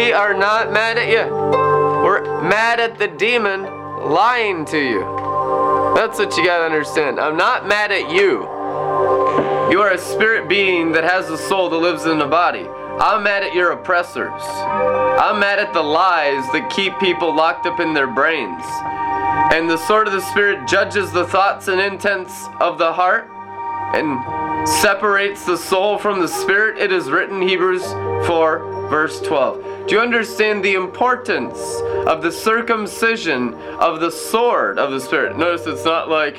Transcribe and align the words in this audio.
We 0.00 0.14
are 0.14 0.32
not 0.32 0.72
mad 0.72 0.96
at 0.96 1.08
you. 1.10 1.30
We're 1.30 2.22
mad 2.40 2.80
at 2.80 2.98
the 2.98 3.06
demon 3.06 3.64
lying 4.10 4.64
to 4.64 4.78
you. 4.78 5.00
That's 5.94 6.18
what 6.18 6.34
you 6.38 6.44
gotta 6.46 6.64
understand. 6.64 7.20
I'm 7.20 7.36
not 7.36 7.68
mad 7.68 7.92
at 7.92 8.10
you. 8.10 8.40
You 9.70 9.82
are 9.82 9.92
a 9.92 9.98
spirit 9.98 10.48
being 10.48 10.92
that 10.92 11.04
has 11.04 11.28
a 11.28 11.36
soul 11.36 11.68
that 11.68 11.76
lives 11.76 12.06
in 12.06 12.18
a 12.22 12.26
body. 12.26 12.66
I'm 12.98 13.22
mad 13.24 13.42
at 13.42 13.54
your 13.54 13.72
oppressors. 13.72 14.40
I'm 14.40 15.38
mad 15.38 15.58
at 15.58 15.74
the 15.74 15.82
lies 15.82 16.50
that 16.52 16.72
keep 16.74 16.98
people 16.98 17.36
locked 17.36 17.66
up 17.66 17.78
in 17.78 17.92
their 17.92 18.08
brains. 18.08 18.64
And 19.52 19.68
the 19.68 19.76
sword 19.86 20.06
of 20.06 20.14
the 20.14 20.22
Spirit 20.30 20.66
judges 20.66 21.12
the 21.12 21.26
thoughts 21.26 21.68
and 21.68 21.78
intents 21.78 22.46
of 22.58 22.78
the 22.78 22.90
heart 22.90 23.30
and 23.92 24.18
separates 24.66 25.44
the 25.44 25.56
soul 25.56 25.98
from 25.98 26.20
the 26.20 26.28
spirit. 26.28 26.78
It 26.78 26.92
is 26.92 27.10
written, 27.10 27.40
Hebrews 27.42 27.84
4, 28.26 28.88
verse 28.88 29.20
12. 29.20 29.86
Do 29.86 29.94
you 29.94 30.00
understand 30.00 30.64
the 30.64 30.74
importance 30.74 31.58
of 32.06 32.22
the 32.22 32.30
circumcision 32.30 33.54
of 33.54 34.00
the 34.00 34.10
sword 34.10 34.78
of 34.78 34.90
the 34.90 35.00
Spirit? 35.00 35.36
Notice 35.36 35.66
it's 35.66 35.84
not 35.84 36.08
like 36.08 36.36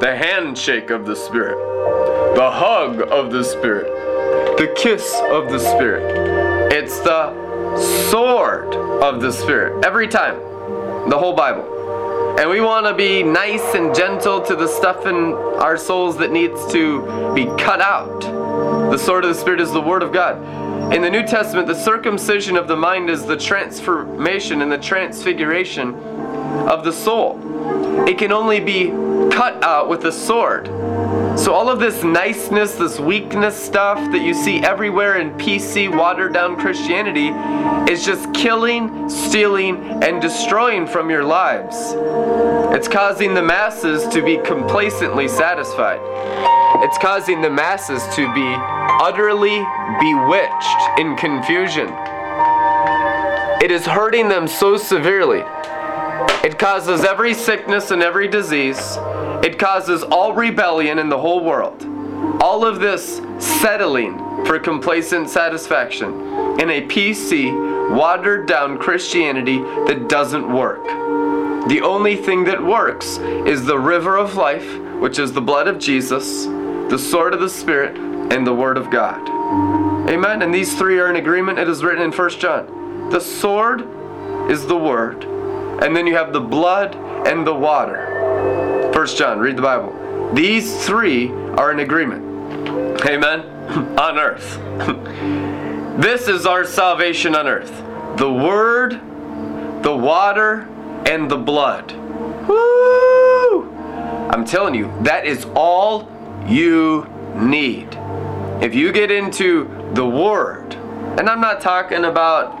the 0.00 0.16
handshake 0.16 0.90
of 0.90 1.06
the 1.06 1.14
Spirit, 1.14 1.56
the 2.34 2.50
hug 2.50 3.02
of 3.02 3.30
the 3.30 3.44
Spirit, 3.44 3.86
the 4.58 4.72
kiss 4.76 5.14
of 5.30 5.50
the 5.50 5.58
Spirit. 5.58 6.72
It's 6.72 6.98
the 7.00 7.32
sword 8.10 8.74
of 8.74 9.20
the 9.20 9.30
Spirit 9.30 9.84
every 9.84 10.08
time, 10.08 10.36
the 11.08 11.18
whole 11.18 11.34
Bible. 11.34 11.79
And 12.38 12.48
we 12.48 12.60
want 12.60 12.86
to 12.86 12.94
be 12.94 13.22
nice 13.22 13.74
and 13.74 13.94
gentle 13.94 14.40
to 14.42 14.54
the 14.54 14.66
stuff 14.66 15.06
in 15.06 15.34
our 15.34 15.76
souls 15.76 16.16
that 16.18 16.30
needs 16.30 16.66
to 16.72 17.34
be 17.34 17.46
cut 17.62 17.80
out. 17.80 18.20
The 18.90 18.96
sword 18.98 19.24
of 19.24 19.34
the 19.34 19.40
Spirit 19.40 19.60
is 19.60 19.72
the 19.72 19.80
Word 19.80 20.02
of 20.02 20.12
God. 20.12 20.92
In 20.92 21.02
the 21.02 21.10
New 21.10 21.26
Testament, 21.26 21.68
the 21.68 21.74
circumcision 21.74 22.56
of 22.56 22.66
the 22.66 22.76
mind 22.76 23.10
is 23.10 23.24
the 23.24 23.36
transformation 23.36 24.62
and 24.62 24.72
the 24.72 24.78
transfiguration 24.78 25.94
of 25.94 26.84
the 26.84 26.92
soul. 26.92 27.38
It 28.08 28.18
can 28.18 28.32
only 28.32 28.60
be 28.60 28.88
cut 29.30 29.62
out 29.62 29.88
with 29.88 30.04
a 30.04 30.12
sword. 30.12 30.68
So, 31.40 31.54
all 31.54 31.70
of 31.70 31.80
this 31.80 32.04
niceness, 32.04 32.74
this 32.74 33.00
weakness 33.00 33.56
stuff 33.56 33.96
that 34.12 34.20
you 34.20 34.34
see 34.34 34.58
everywhere 34.58 35.20
in 35.20 35.30
PC, 35.38 35.88
watered 35.88 36.34
down 36.34 36.54
Christianity 36.54 37.28
is 37.90 38.04
just 38.04 38.30
killing, 38.34 39.08
stealing, 39.08 39.78
and 40.04 40.20
destroying 40.20 40.86
from 40.86 41.08
your 41.08 41.24
lives. 41.24 41.94
It's 42.76 42.88
causing 42.88 43.32
the 43.32 43.40
masses 43.40 44.06
to 44.12 44.22
be 44.22 44.36
complacently 44.36 45.28
satisfied. 45.28 46.00
It's 46.84 46.98
causing 46.98 47.40
the 47.40 47.48
masses 47.48 48.02
to 48.16 48.30
be 48.34 48.54
utterly 49.02 49.64
bewitched 49.98 50.98
in 50.98 51.16
confusion. 51.16 51.88
It 53.64 53.70
is 53.70 53.86
hurting 53.86 54.28
them 54.28 54.46
so 54.46 54.76
severely. 54.76 55.42
It 56.44 56.58
causes 56.58 57.02
every 57.02 57.32
sickness 57.32 57.92
and 57.92 58.02
every 58.02 58.28
disease. 58.28 58.98
It 59.42 59.58
causes 59.58 60.02
all 60.02 60.32
rebellion 60.34 60.98
in 60.98 61.08
the 61.08 61.18
whole 61.18 61.42
world. 61.44 61.84
All 62.42 62.64
of 62.64 62.80
this 62.80 63.20
settling 63.38 64.18
for 64.44 64.58
complacent 64.58 65.30
satisfaction 65.30 66.08
in 66.60 66.70
a 66.70 66.86
PC, 66.86 67.96
watered 67.96 68.46
down 68.46 68.78
Christianity 68.78 69.58
that 69.58 70.08
doesn't 70.08 70.52
work. 70.52 70.84
The 71.68 71.80
only 71.82 72.16
thing 72.16 72.44
that 72.44 72.62
works 72.62 73.18
is 73.18 73.64
the 73.64 73.78
river 73.78 74.16
of 74.16 74.34
life, 74.34 74.78
which 75.00 75.18
is 75.18 75.32
the 75.32 75.40
blood 75.40 75.68
of 75.68 75.78
Jesus, 75.78 76.44
the 76.44 76.98
sword 76.98 77.34
of 77.34 77.40
the 77.40 77.48
Spirit, 77.48 77.96
and 78.32 78.46
the 78.46 78.54
Word 78.54 78.76
of 78.76 78.90
God. 78.90 79.28
Amen. 80.08 80.42
And 80.42 80.52
these 80.52 80.76
three 80.76 80.98
are 80.98 81.08
in 81.08 81.16
agreement. 81.16 81.58
It 81.58 81.68
is 81.68 81.82
written 81.82 82.02
in 82.02 82.12
1 82.12 82.30
John. 82.30 83.10
The 83.10 83.20
sword 83.20 83.82
is 84.50 84.66
the 84.66 84.76
Word, 84.76 85.24
and 85.24 85.96
then 85.96 86.06
you 86.06 86.14
have 86.16 86.32
the 86.32 86.40
blood 86.40 86.94
and 87.26 87.46
the 87.46 87.54
water. 87.54 88.09
1 89.00 89.06
John, 89.16 89.38
read 89.38 89.56
the 89.56 89.62
Bible. 89.62 90.34
These 90.34 90.84
three 90.84 91.30
are 91.30 91.72
in 91.72 91.78
agreement. 91.78 93.00
Amen. 93.06 93.40
on 93.98 94.18
earth. 94.18 94.58
this 95.98 96.28
is 96.28 96.44
our 96.44 96.66
salvation 96.66 97.34
on 97.34 97.46
earth. 97.46 97.74
The 98.18 98.30
Word, 98.30 99.00
the 99.82 99.96
water, 99.96 100.68
and 101.06 101.30
the 101.30 101.38
blood. 101.38 101.92
Woo! 102.46 103.72
I'm 104.30 104.44
telling 104.44 104.74
you, 104.74 104.92
that 105.00 105.24
is 105.24 105.46
all 105.54 106.06
you 106.46 107.08
need. 107.36 107.88
If 108.62 108.74
you 108.74 108.92
get 108.92 109.10
into 109.10 109.64
the 109.94 110.04
Word, 110.04 110.74
and 111.18 111.26
I'm 111.26 111.40
not 111.40 111.62
talking 111.62 112.04
about 112.04 112.52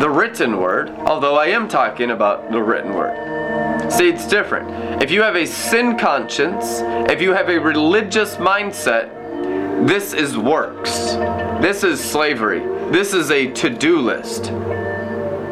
the 0.00 0.10
written 0.10 0.56
Word, 0.56 0.90
although 1.06 1.36
I 1.36 1.46
am 1.46 1.68
talking 1.68 2.10
about 2.10 2.50
the 2.50 2.60
written 2.60 2.94
Word. 2.94 3.27
See, 3.90 4.08
it's 4.08 4.26
different. 4.26 5.02
If 5.02 5.10
you 5.10 5.22
have 5.22 5.34
a 5.34 5.46
sin 5.46 5.96
conscience, 5.96 6.80
if 7.10 7.22
you 7.22 7.32
have 7.32 7.48
a 7.48 7.58
religious 7.58 8.36
mindset, 8.36 9.86
this 9.86 10.12
is 10.12 10.36
works. 10.36 11.12
This 11.62 11.84
is 11.84 11.98
slavery. 11.98 12.60
This 12.92 13.14
is 13.14 13.30
a 13.30 13.50
to 13.52 13.70
do 13.70 14.00
list. 14.00 14.44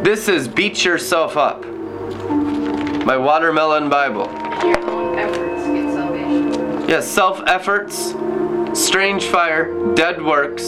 This 0.04 0.28
is 0.28 0.48
beat 0.48 0.84
yourself 0.84 1.36
up. 1.36 1.64
My 3.06 3.16
watermelon 3.16 3.88
Bible. 3.88 4.26
Your 4.64 4.90
own 4.90 5.18
efforts 5.18 5.66
get 5.66 5.92
salvation. 5.94 6.88
Yes, 6.88 7.08
self 7.08 7.42
efforts, 7.46 8.14
strange 8.78 9.24
fire, 9.24 9.94
dead 9.94 10.22
works. 10.22 10.64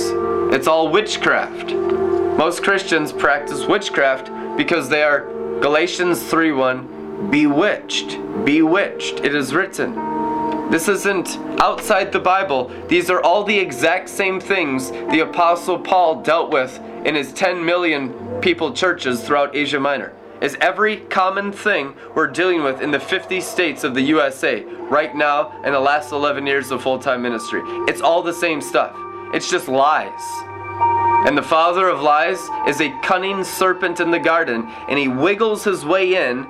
It's 0.55 0.67
all 0.67 0.89
witchcraft. 0.91 1.73
Most 1.73 2.63
Christians 2.63 3.13
practice 3.13 3.67
witchcraft 3.67 4.31
because 4.57 4.89
they 4.89 5.03
are 5.03 5.27
Galatians 5.61 6.23
3:1 6.23 6.98
bewitched. 7.31 8.19
Bewitched. 8.45 9.21
It 9.21 9.35
is 9.35 9.55
written. 9.55 9.95
This 10.71 10.89
isn't 10.89 11.39
outside 11.61 12.13
the 12.13 12.21
Bible. 12.21 12.71
These 12.89 13.09
are 13.09 13.23
all 13.23 13.43
the 13.43 13.59
exact 13.59 14.09
same 14.09 14.39
things 14.39 14.91
the 14.91 15.21
apostle 15.21 15.79
Paul 15.79 16.23
dealt 16.23 16.53
with 16.53 16.79
in 17.07 17.15
his 17.15 17.33
10 17.33 17.65
million 17.65 18.41
people 18.41 18.73
churches 18.73 19.23
throughout 19.23 19.57
Asia 19.57 19.81
Minor. 19.81 20.13
Is 20.43 20.57
every 20.61 20.99
common 20.99 21.53
thing 21.53 21.95
we're 22.15 22.29
dealing 22.29 22.63
with 22.63 22.81
in 22.83 22.91
the 22.91 23.01
50 23.01 23.41
states 23.41 23.83
of 23.83 23.95
the 23.95 24.03
USA 24.03 24.63
right 24.91 25.17
now 25.17 25.59
in 25.65 25.73
the 25.73 25.81
last 25.81 26.13
11 26.13 26.47
years 26.47 26.71
of 26.71 26.83
full-time 26.83 27.23
ministry. 27.23 27.63
It's 27.89 28.01
all 28.01 28.23
the 28.23 28.33
same 28.33 28.61
stuff. 28.61 28.95
It's 29.35 29.51
just 29.51 29.69
lies. 29.69 30.21
And 31.27 31.37
the 31.37 31.43
father 31.43 31.89
of 31.89 32.03
lies 32.03 32.39
is 32.69 32.81
a 32.81 32.97
cunning 33.03 33.43
serpent 33.43 34.01
in 34.01 34.11
the 34.11 34.21
garden, 34.21 34.69
and 34.89 34.99
he 34.99 35.09
wiggles 35.09 35.65
his 35.65 35.85
way 35.85 36.15
in 36.15 36.47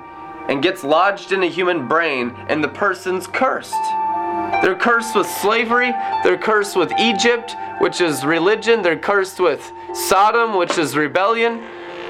and 0.49 0.61
gets 0.63 0.83
lodged 0.83 1.31
in 1.31 1.43
a 1.43 1.47
human 1.47 1.87
brain, 1.87 2.35
and 2.49 2.61
the 2.63 2.67
person's 2.67 3.27
cursed. 3.27 3.73
They're 4.61 4.75
cursed 4.75 5.15
with 5.15 5.27
slavery, 5.27 5.93
they're 6.23 6.37
cursed 6.37 6.75
with 6.75 6.91
Egypt, 6.99 7.55
which 7.79 8.01
is 8.01 8.25
religion, 8.25 8.81
they're 8.81 8.99
cursed 8.99 9.39
with 9.39 9.71
Sodom, 9.93 10.57
which 10.57 10.77
is 10.77 10.95
rebellion. 10.95 11.63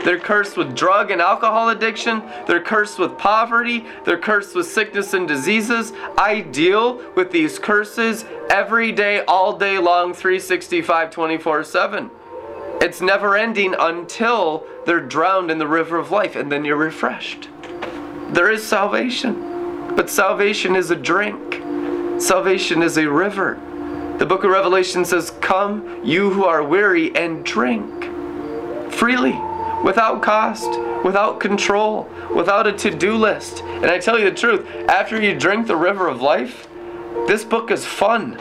They're 0.04 0.20
cursed 0.20 0.56
with 0.56 0.76
drug 0.76 1.12
and 1.12 1.22
alcohol 1.22 1.70
addiction. 1.70 2.24
They're 2.48 2.62
cursed 2.62 3.00
with 3.00 3.18
poverty. 3.18 3.86
They're 4.06 4.18
cursed 4.18 4.56
with 4.56 4.66
sickness 4.66 5.14
and 5.14 5.28
diseases. 5.28 5.92
I 6.18 6.40
deal 6.40 7.02
with 7.16 7.32
these 7.32 7.60
curses 7.60 8.24
every 8.50 8.94
day, 8.94 9.26
all 9.26 9.58
day 9.58 9.78
long, 9.78 10.14
365, 10.14 11.12
24 11.12 11.64
7. 11.66 12.12
It's 12.82 13.02
never 13.02 13.36
ending 13.36 13.76
until 13.78 14.66
they're 14.86 15.02
drowned 15.02 15.52
in 15.52 15.58
the 15.58 15.68
river 15.68 15.98
of 15.98 16.12
life, 16.12 16.38
and 16.38 16.50
then 16.50 16.64
you're 16.64 16.78
refreshed. 16.78 17.50
There 18.32 18.52
is 18.52 18.64
salvation, 18.64 19.96
but 19.96 20.08
salvation 20.08 20.76
is 20.76 20.92
a 20.92 20.96
drink, 20.96 22.22
salvation 22.22 22.84
is 22.84 23.00
a 23.00 23.10
river. 23.10 23.60
The 24.20 24.26
book 24.26 24.44
of 24.44 24.52
Revelation 24.52 25.04
says, 25.04 25.32
Come, 25.42 26.06
you 26.06 26.30
who 26.30 26.46
are 26.46 26.64
weary, 26.64 27.16
and 27.16 27.44
drink 27.44 28.04
freely, 28.92 29.36
without 29.84 30.22
cost, 30.22 30.70
without 31.04 31.40
control, 31.40 32.08
without 32.36 32.68
a 32.68 32.74
to 32.74 32.92
do 32.92 33.16
list. 33.16 33.64
And 33.64 33.88
I 33.88 33.98
tell 33.98 34.20
you 34.20 34.30
the 34.30 34.36
truth, 34.36 34.64
after 34.88 35.20
you 35.20 35.34
drink 35.34 35.66
the 35.66 35.76
river 35.76 36.08
of 36.08 36.22
life, 36.22 36.68
this 37.28 37.44
book 37.44 37.72
is 37.72 37.84
fun. 37.84 38.40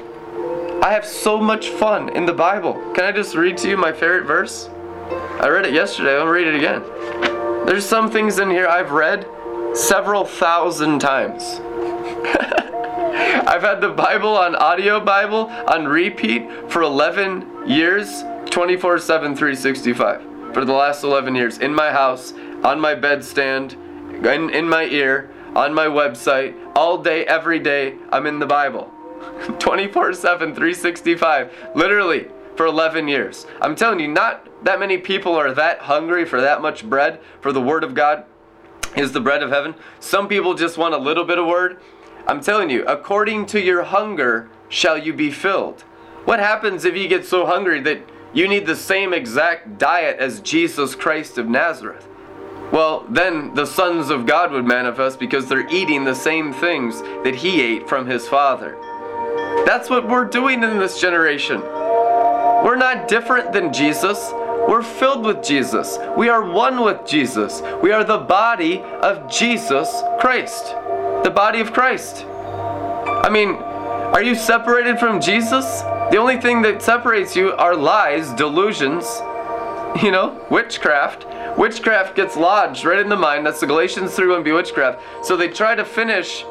I 0.82 0.92
have 0.92 1.06
so 1.06 1.40
much 1.40 1.70
fun 1.70 2.10
in 2.10 2.26
the 2.26 2.34
Bible. 2.34 2.74
Can 2.92 3.04
I 3.04 3.12
just 3.12 3.34
read 3.34 3.56
to 3.58 3.70
you 3.70 3.78
my 3.78 3.92
favorite 3.92 4.26
verse? 4.26 4.68
I 5.40 5.48
read 5.48 5.64
it 5.64 5.72
yesterday, 5.72 6.14
I'll 6.18 6.26
read 6.26 6.46
it 6.46 6.56
again. 6.56 6.82
There's 7.64 7.86
some 7.86 8.10
things 8.10 8.38
in 8.38 8.50
here 8.50 8.66
I've 8.66 8.90
read 8.90 9.26
several 9.74 10.24
thousand 10.24 10.98
times. 11.00 11.60
I've 13.48 13.62
had 13.62 13.80
the 13.80 13.90
Bible 13.90 14.36
on 14.36 14.54
audio 14.56 15.00
Bible 15.00 15.46
on 15.66 15.86
repeat 15.86 16.48
for 16.70 16.82
11 16.82 17.68
years, 17.68 18.24
24 18.50 18.98
7, 18.98 19.34
365. 19.34 20.54
For 20.54 20.64
the 20.64 20.72
last 20.72 21.04
11 21.04 21.34
years, 21.34 21.58
in 21.58 21.74
my 21.74 21.90
house, 21.90 22.32
on 22.62 22.80
my 22.80 22.94
bedstand, 22.94 23.74
in, 24.24 24.50
in 24.50 24.68
my 24.68 24.84
ear, 24.84 25.30
on 25.54 25.74
my 25.74 25.86
website, 25.86 26.54
all 26.74 26.98
day, 26.98 27.24
every 27.26 27.58
day, 27.58 27.96
I'm 28.10 28.26
in 28.26 28.38
the 28.38 28.46
Bible. 28.46 28.92
24 29.58 30.12
7, 30.14 30.54
365. 30.54 31.52
Literally, 31.74 32.28
for 32.56 32.66
11 32.66 33.06
years. 33.08 33.46
I'm 33.60 33.76
telling 33.76 34.00
you, 34.00 34.08
not 34.08 34.46
that 34.64 34.80
many 34.80 34.98
people 34.98 35.34
are 35.36 35.54
that 35.54 35.78
hungry 35.78 36.24
for 36.24 36.40
that 36.40 36.60
much 36.60 36.84
bread, 36.84 37.20
for 37.40 37.52
the 37.52 37.62
Word 37.62 37.84
of 37.84 37.94
God 37.94 38.24
is 38.98 39.12
the 39.12 39.20
bread 39.20 39.42
of 39.42 39.50
heaven. 39.50 39.74
Some 40.00 40.28
people 40.28 40.54
just 40.54 40.76
want 40.76 40.94
a 40.94 40.98
little 40.98 41.24
bit 41.24 41.38
of 41.38 41.46
Word. 41.46 41.78
I'm 42.26 42.40
telling 42.40 42.68
you, 42.68 42.84
according 42.84 43.46
to 43.46 43.60
your 43.60 43.84
hunger 43.84 44.50
shall 44.68 44.98
you 44.98 45.12
be 45.12 45.30
filled. 45.30 45.82
What 46.24 46.40
happens 46.40 46.84
if 46.84 46.94
you 46.96 47.08
get 47.08 47.24
so 47.24 47.46
hungry 47.46 47.80
that 47.80 48.02
you 48.34 48.48
need 48.48 48.66
the 48.66 48.76
same 48.76 49.14
exact 49.14 49.78
diet 49.78 50.18
as 50.18 50.40
Jesus 50.40 50.94
Christ 50.94 51.38
of 51.38 51.48
Nazareth? 51.48 52.06
Well, 52.70 53.06
then 53.08 53.54
the 53.54 53.64
sons 53.64 54.10
of 54.10 54.26
God 54.26 54.52
would 54.52 54.66
manifest 54.66 55.18
because 55.18 55.48
they're 55.48 55.66
eating 55.70 56.04
the 56.04 56.14
same 56.14 56.52
things 56.52 57.00
that 57.24 57.34
he 57.34 57.62
ate 57.62 57.88
from 57.88 58.06
his 58.06 58.28
father. 58.28 58.76
That's 59.64 59.88
what 59.88 60.06
we're 60.06 60.26
doing 60.26 60.62
in 60.62 60.78
this 60.78 61.00
generation. 61.00 61.62
We're 61.62 62.76
not 62.76 63.08
different 63.08 63.52
than 63.52 63.72
Jesus. 63.72 64.32
We're 64.68 64.82
filled 64.82 65.24
with 65.24 65.42
Jesus. 65.42 65.98
We 66.14 66.28
are 66.28 66.44
one 66.44 66.82
with 66.82 67.06
Jesus. 67.06 67.62
We 67.82 67.90
are 67.90 68.04
the 68.04 68.18
body 68.18 68.80
of 68.82 69.30
Jesus 69.30 69.88
Christ. 70.20 70.66
The 71.24 71.32
body 71.34 71.60
of 71.60 71.72
Christ. 71.72 72.26
I 72.26 73.30
mean, 73.30 73.54
are 73.54 74.22
you 74.22 74.34
separated 74.34 74.98
from 74.98 75.22
Jesus? 75.22 75.64
The 76.10 76.18
only 76.18 76.38
thing 76.38 76.60
that 76.62 76.82
separates 76.82 77.34
you 77.34 77.52
are 77.52 77.74
lies, 77.74 78.30
delusions, 78.34 79.06
you 80.02 80.10
know, 80.10 80.46
witchcraft. 80.50 81.24
Witchcraft 81.56 82.14
gets 82.14 82.36
lodged 82.36 82.84
right 82.84 82.98
in 82.98 83.08
the 83.08 83.16
mind. 83.16 83.46
That's 83.46 83.60
the 83.60 83.66
Galatians 83.66 84.14
3 84.14 84.28
1 84.28 84.42
be 84.42 84.52
witchcraft. 84.52 85.00
So 85.22 85.34
they 85.34 85.48
try 85.48 85.76
to 85.76 85.84
finish 85.86 86.42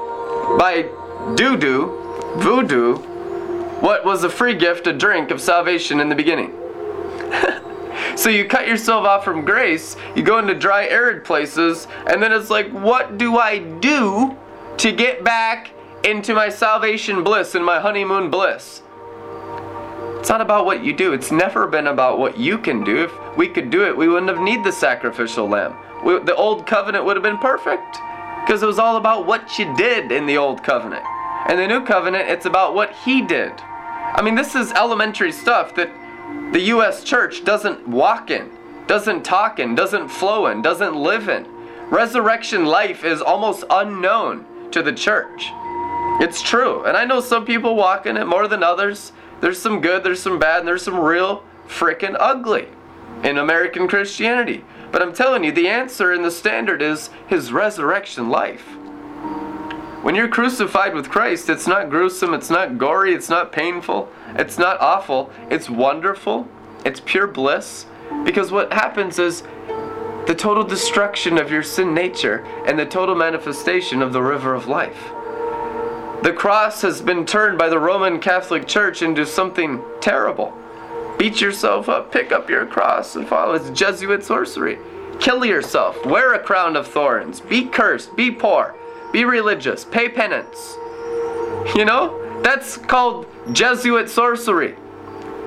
by 0.57 0.89
doo 1.35 1.55
doo, 1.55 2.33
voodoo, 2.37 2.95
what 3.79 4.03
was 4.03 4.23
a 4.23 4.29
free 4.31 4.55
gift, 4.55 4.87
a 4.87 4.93
drink 4.93 5.29
of 5.29 5.39
salvation 5.39 5.99
in 5.99 6.09
the 6.09 6.15
beginning. 6.15 6.51
so 8.17 8.29
you 8.29 8.45
cut 8.45 8.67
yourself 8.67 9.05
off 9.05 9.23
from 9.23 9.45
grace, 9.45 9.95
you 10.15 10.23
go 10.23 10.39
into 10.39 10.55
dry, 10.55 10.87
arid 10.87 11.23
places, 11.23 11.87
and 12.07 12.21
then 12.21 12.31
it's 12.31 12.49
like, 12.49 12.69
what 12.71 13.17
do 13.17 13.37
I 13.37 13.59
do 13.59 14.35
to 14.77 14.91
get 14.91 15.23
back 15.23 15.71
into 16.03 16.33
my 16.33 16.49
salvation 16.49 17.23
bliss 17.23 17.53
and 17.53 17.63
my 17.63 17.79
honeymoon 17.79 18.31
bliss? 18.31 18.81
It's 20.19 20.29
not 20.29 20.41
about 20.41 20.65
what 20.65 20.83
you 20.83 20.93
do. 20.93 21.13
It's 21.13 21.31
never 21.31 21.67
been 21.67 21.87
about 21.87 22.17
what 22.17 22.37
you 22.37 22.57
can 22.57 22.83
do. 22.83 23.03
If 23.03 23.37
we 23.37 23.47
could 23.47 23.69
do 23.69 23.85
it, 23.85 23.95
we 23.95 24.07
wouldn't 24.07 24.29
have 24.29 24.41
need 24.41 24.63
the 24.63 24.71
sacrificial 24.71 25.47
lamb. 25.47 25.77
We, 26.03 26.19
the 26.19 26.35
old 26.35 26.65
covenant 26.65 27.05
would 27.05 27.15
have 27.15 27.23
been 27.23 27.37
perfect 27.37 27.97
because 28.41 28.63
it 28.63 28.65
was 28.65 28.79
all 28.79 28.97
about 28.97 29.27
what 29.27 29.59
you 29.59 29.73
did 29.77 30.11
in 30.11 30.25
the 30.25 30.37
old 30.37 30.63
covenant. 30.63 31.05
In 31.49 31.57
the 31.57 31.67
new 31.67 31.85
covenant, 31.85 32.29
it's 32.29 32.45
about 32.45 32.73
what 32.73 32.93
he 33.05 33.21
did. 33.21 33.53
I 33.59 34.21
mean, 34.23 34.35
this 34.35 34.55
is 34.55 34.71
elementary 34.71 35.31
stuff 35.31 35.75
that 35.75 35.91
the 36.51 36.61
U.S. 36.61 37.03
church 37.03 37.43
doesn't 37.43 37.87
walk 37.87 38.31
in, 38.31 38.49
doesn't 38.87 39.23
talk 39.23 39.59
in, 39.59 39.75
doesn't 39.75 40.09
flow 40.09 40.47
in, 40.47 40.61
doesn't 40.61 40.95
live 40.95 41.29
in. 41.29 41.45
Resurrection 41.89 42.65
life 42.65 43.03
is 43.03 43.21
almost 43.21 43.63
unknown 43.69 44.45
to 44.71 44.81
the 44.81 44.93
church. 44.93 45.49
It's 46.19 46.41
true. 46.41 46.83
And 46.85 46.97
I 46.97 47.05
know 47.05 47.19
some 47.19 47.45
people 47.45 47.75
walk 47.75 48.05
in 48.05 48.17
it 48.17 48.25
more 48.25 48.47
than 48.47 48.63
others. 48.63 49.11
There's 49.39 49.61
some 49.61 49.81
good, 49.81 50.03
there's 50.03 50.21
some 50.21 50.39
bad, 50.39 50.59
and 50.59 50.67
there's 50.67 50.83
some 50.83 50.99
real 50.99 51.43
freaking 51.67 52.15
ugly 52.19 52.67
in 53.23 53.37
American 53.37 53.87
Christianity. 53.87 54.63
But 54.91 55.01
I'm 55.01 55.13
telling 55.13 55.43
you, 55.43 55.51
the 55.51 55.67
answer 55.67 56.13
and 56.13 56.23
the 56.23 56.31
standard 56.31 56.81
is 56.81 57.09
his 57.27 57.51
resurrection 57.51 58.29
life. 58.29 58.76
When 60.07 60.15
you're 60.15 60.29
crucified 60.29 60.93
with 60.93 61.09
Christ, 61.09 61.49
it's 61.49 61.67
not 61.67 61.89
gruesome, 61.89 62.33
it's 62.33 62.49
not 62.49 62.77
gory, 62.77 63.13
it's 63.13 63.27
not 63.27 63.51
painful, 63.51 64.07
it's 64.35 64.57
not 64.57 64.79
awful, 64.79 65.29
it's 65.49 65.69
wonderful, 65.69 66.47
it's 66.85 67.01
pure 67.01 67.27
bliss. 67.27 67.85
Because 68.23 68.49
what 68.49 68.71
happens 68.71 69.19
is 69.19 69.43
the 70.25 70.33
total 70.33 70.63
destruction 70.63 71.37
of 71.37 71.51
your 71.51 71.61
sin 71.61 71.93
nature 71.93 72.45
and 72.65 72.79
the 72.79 72.85
total 72.85 73.15
manifestation 73.15 74.01
of 74.01 74.13
the 74.13 74.21
river 74.21 74.53
of 74.53 74.69
life. 74.69 75.09
The 76.23 76.33
cross 76.33 76.81
has 76.83 77.01
been 77.01 77.25
turned 77.25 77.57
by 77.57 77.67
the 77.67 77.77
Roman 77.77 78.21
Catholic 78.21 78.65
Church 78.65 79.01
into 79.01 79.25
something 79.25 79.83
terrible. 79.99 80.57
Beat 81.19 81.41
yourself 81.41 81.89
up, 81.89 82.13
pick 82.13 82.31
up 82.31 82.49
your 82.49 82.65
cross, 82.65 83.17
and 83.17 83.27
follow. 83.27 83.55
It's 83.55 83.77
Jesuit 83.77 84.23
sorcery. 84.23 84.79
Kill 85.19 85.43
yourself, 85.43 86.05
wear 86.05 86.33
a 86.33 86.39
crown 86.39 86.77
of 86.77 86.87
thorns, 86.87 87.41
be 87.41 87.65
cursed, 87.65 88.15
be 88.15 88.31
poor, 88.31 88.73
be 89.11 89.25
religious, 89.25 89.85
pay 89.85 90.09
penance. 90.09 90.75
You 91.75 91.85
know, 91.85 92.41
that's 92.43 92.77
called 92.77 93.25
Jesuit 93.51 94.09
sorcery. 94.09 94.75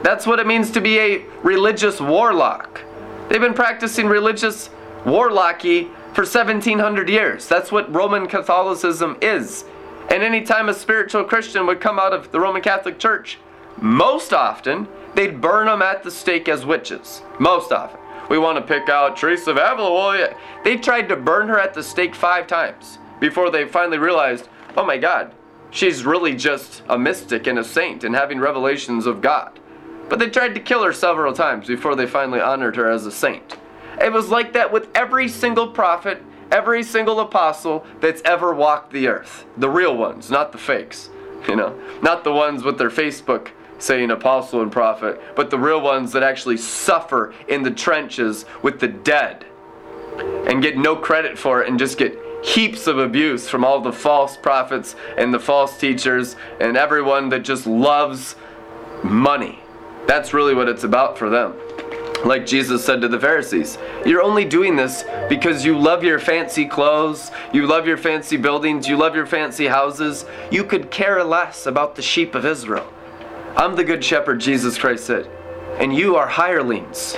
That's 0.02 0.26
what 0.26 0.40
it 0.40 0.46
means 0.46 0.70
to 0.72 0.80
be 0.80 0.98
a 0.98 1.24
religious 1.42 2.00
warlock. 2.00 2.82
They've 3.28 3.40
been 3.40 3.54
practicing 3.54 4.06
religious 4.06 4.70
warlocky 5.04 5.90
for 6.14 6.22
1700 6.22 7.08
years. 7.08 7.46
That's 7.46 7.70
what 7.70 7.92
Roman 7.94 8.26
Catholicism 8.26 9.16
is. 9.20 9.64
And 10.10 10.22
anytime 10.22 10.68
a 10.68 10.74
spiritual 10.74 11.24
Christian 11.24 11.66
would 11.66 11.80
come 11.80 11.98
out 11.98 12.12
of 12.12 12.32
the 12.32 12.40
Roman 12.40 12.62
Catholic 12.62 12.98
Church, 12.98 13.38
most 13.80 14.32
often 14.32 14.88
they'd 15.14 15.40
burn 15.40 15.66
them 15.66 15.82
at 15.82 16.02
the 16.02 16.10
stake 16.10 16.48
as 16.48 16.66
witches. 16.66 17.22
Most 17.38 17.72
often. 17.72 18.00
We 18.28 18.38
want 18.38 18.58
to 18.58 18.74
pick 18.74 18.88
out 18.88 19.16
Teresa 19.16 19.50
of 19.50 19.56
Avila. 19.56 20.34
They 20.64 20.76
tried 20.76 21.08
to 21.08 21.16
burn 21.16 21.48
her 21.48 21.58
at 21.58 21.74
the 21.74 21.82
stake 21.82 22.14
five 22.14 22.46
times 22.46 22.98
before 23.20 23.50
they 23.50 23.66
finally 23.66 23.98
realized, 23.98 24.48
oh 24.76 24.84
my 24.84 24.98
God, 24.98 25.32
she's 25.70 26.04
really 26.04 26.34
just 26.34 26.82
a 26.88 26.98
mystic 26.98 27.46
and 27.46 27.58
a 27.58 27.64
saint 27.64 28.02
and 28.02 28.14
having 28.14 28.40
revelations 28.40 29.06
of 29.06 29.20
God. 29.20 29.60
But 30.08 30.18
they 30.18 30.28
tried 30.28 30.54
to 30.54 30.60
kill 30.60 30.82
her 30.82 30.92
several 30.92 31.32
times 31.32 31.68
before 31.68 31.94
they 31.94 32.06
finally 32.06 32.40
honored 32.40 32.74
her 32.76 32.90
as 32.90 33.06
a 33.06 33.12
saint. 33.12 33.56
It 34.00 34.12
was 34.12 34.30
like 34.30 34.54
that 34.54 34.72
with 34.72 34.88
every 34.96 35.28
single 35.28 35.68
prophet 35.68 36.22
every 36.50 36.82
single 36.82 37.20
apostle 37.20 37.84
that's 38.00 38.22
ever 38.24 38.54
walked 38.54 38.92
the 38.92 39.08
earth. 39.08 39.44
The 39.56 39.70
real 39.70 39.96
ones, 39.96 40.30
not 40.30 40.52
the 40.52 40.58
fakes. 40.58 41.10
You 41.48 41.56
know, 41.56 41.78
not 42.02 42.22
the 42.22 42.32
ones 42.32 42.64
with 42.64 42.76
their 42.76 42.90
Facebook 42.90 43.48
saying 43.78 44.10
apostle 44.10 44.60
and 44.60 44.70
prophet, 44.70 45.18
but 45.34 45.48
the 45.48 45.58
real 45.58 45.80
ones 45.80 46.12
that 46.12 46.22
actually 46.22 46.58
suffer 46.58 47.32
in 47.48 47.62
the 47.62 47.70
trenches 47.70 48.44
with 48.62 48.78
the 48.78 48.88
dead 48.88 49.46
and 50.18 50.62
get 50.62 50.76
no 50.76 50.94
credit 50.94 51.38
for 51.38 51.62
it 51.62 51.68
and 51.68 51.78
just 51.78 51.96
get 51.96 52.18
heaps 52.42 52.86
of 52.86 52.98
abuse 52.98 53.48
from 53.48 53.64
all 53.64 53.80
the 53.80 53.92
false 53.92 54.36
prophets 54.36 54.96
and 55.16 55.32
the 55.32 55.40
false 55.40 55.78
teachers 55.78 56.36
and 56.60 56.76
everyone 56.76 57.28
that 57.30 57.40
just 57.40 57.66
loves 57.66 58.36
money. 59.02 59.60
That's 60.06 60.32
really 60.32 60.54
what 60.54 60.68
it's 60.68 60.84
about 60.84 61.18
for 61.18 61.28
them. 61.28 61.54
Like 62.24 62.44
Jesus 62.44 62.84
said 62.84 63.00
to 63.00 63.08
the 63.08 63.18
Pharisees, 63.18 63.78
you're 64.04 64.22
only 64.22 64.44
doing 64.44 64.76
this 64.76 65.04
because 65.28 65.64
you 65.64 65.78
love 65.78 66.04
your 66.04 66.18
fancy 66.18 66.66
clothes, 66.66 67.30
you 67.52 67.66
love 67.66 67.86
your 67.86 67.96
fancy 67.96 68.36
buildings, 68.36 68.86
you 68.86 68.96
love 68.96 69.14
your 69.14 69.24
fancy 69.26 69.68
houses. 69.68 70.26
You 70.50 70.64
could 70.64 70.90
care 70.90 71.24
less 71.24 71.64
about 71.64 71.96
the 71.96 72.02
sheep 72.02 72.34
of 72.34 72.44
Israel. 72.44 72.86
I'm 73.56 73.74
the 73.74 73.84
good 73.84 74.04
shepherd, 74.04 74.40
Jesus 74.40 74.76
Christ 74.76 75.06
said, 75.06 75.30
and 75.78 75.94
you 75.94 76.16
are 76.16 76.26
hirelings. 76.26 77.16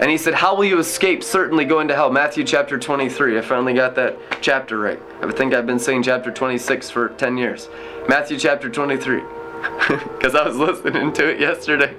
And 0.00 0.10
he 0.10 0.16
said, 0.16 0.34
How 0.34 0.54
will 0.54 0.64
you 0.64 0.78
escape? 0.78 1.24
Certainly 1.24 1.64
go 1.64 1.80
into 1.80 1.94
hell. 1.94 2.10
Matthew 2.10 2.44
chapter 2.44 2.78
23. 2.78 3.38
I 3.38 3.40
finally 3.40 3.74
got 3.74 3.94
that 3.96 4.16
chapter 4.40 4.78
right. 4.78 5.00
I 5.22 5.30
think 5.32 5.54
I've 5.54 5.66
been 5.66 5.78
saying 5.78 6.04
chapter 6.04 6.30
26 6.30 6.90
for 6.90 7.08
10 7.10 7.36
years. 7.36 7.68
Matthew 8.08 8.38
chapter 8.38 8.68
23. 8.68 9.22
Because 9.88 10.34
I 10.34 10.46
was 10.46 10.56
listening 10.56 11.12
to 11.14 11.28
it 11.28 11.40
yesterday. 11.40 11.94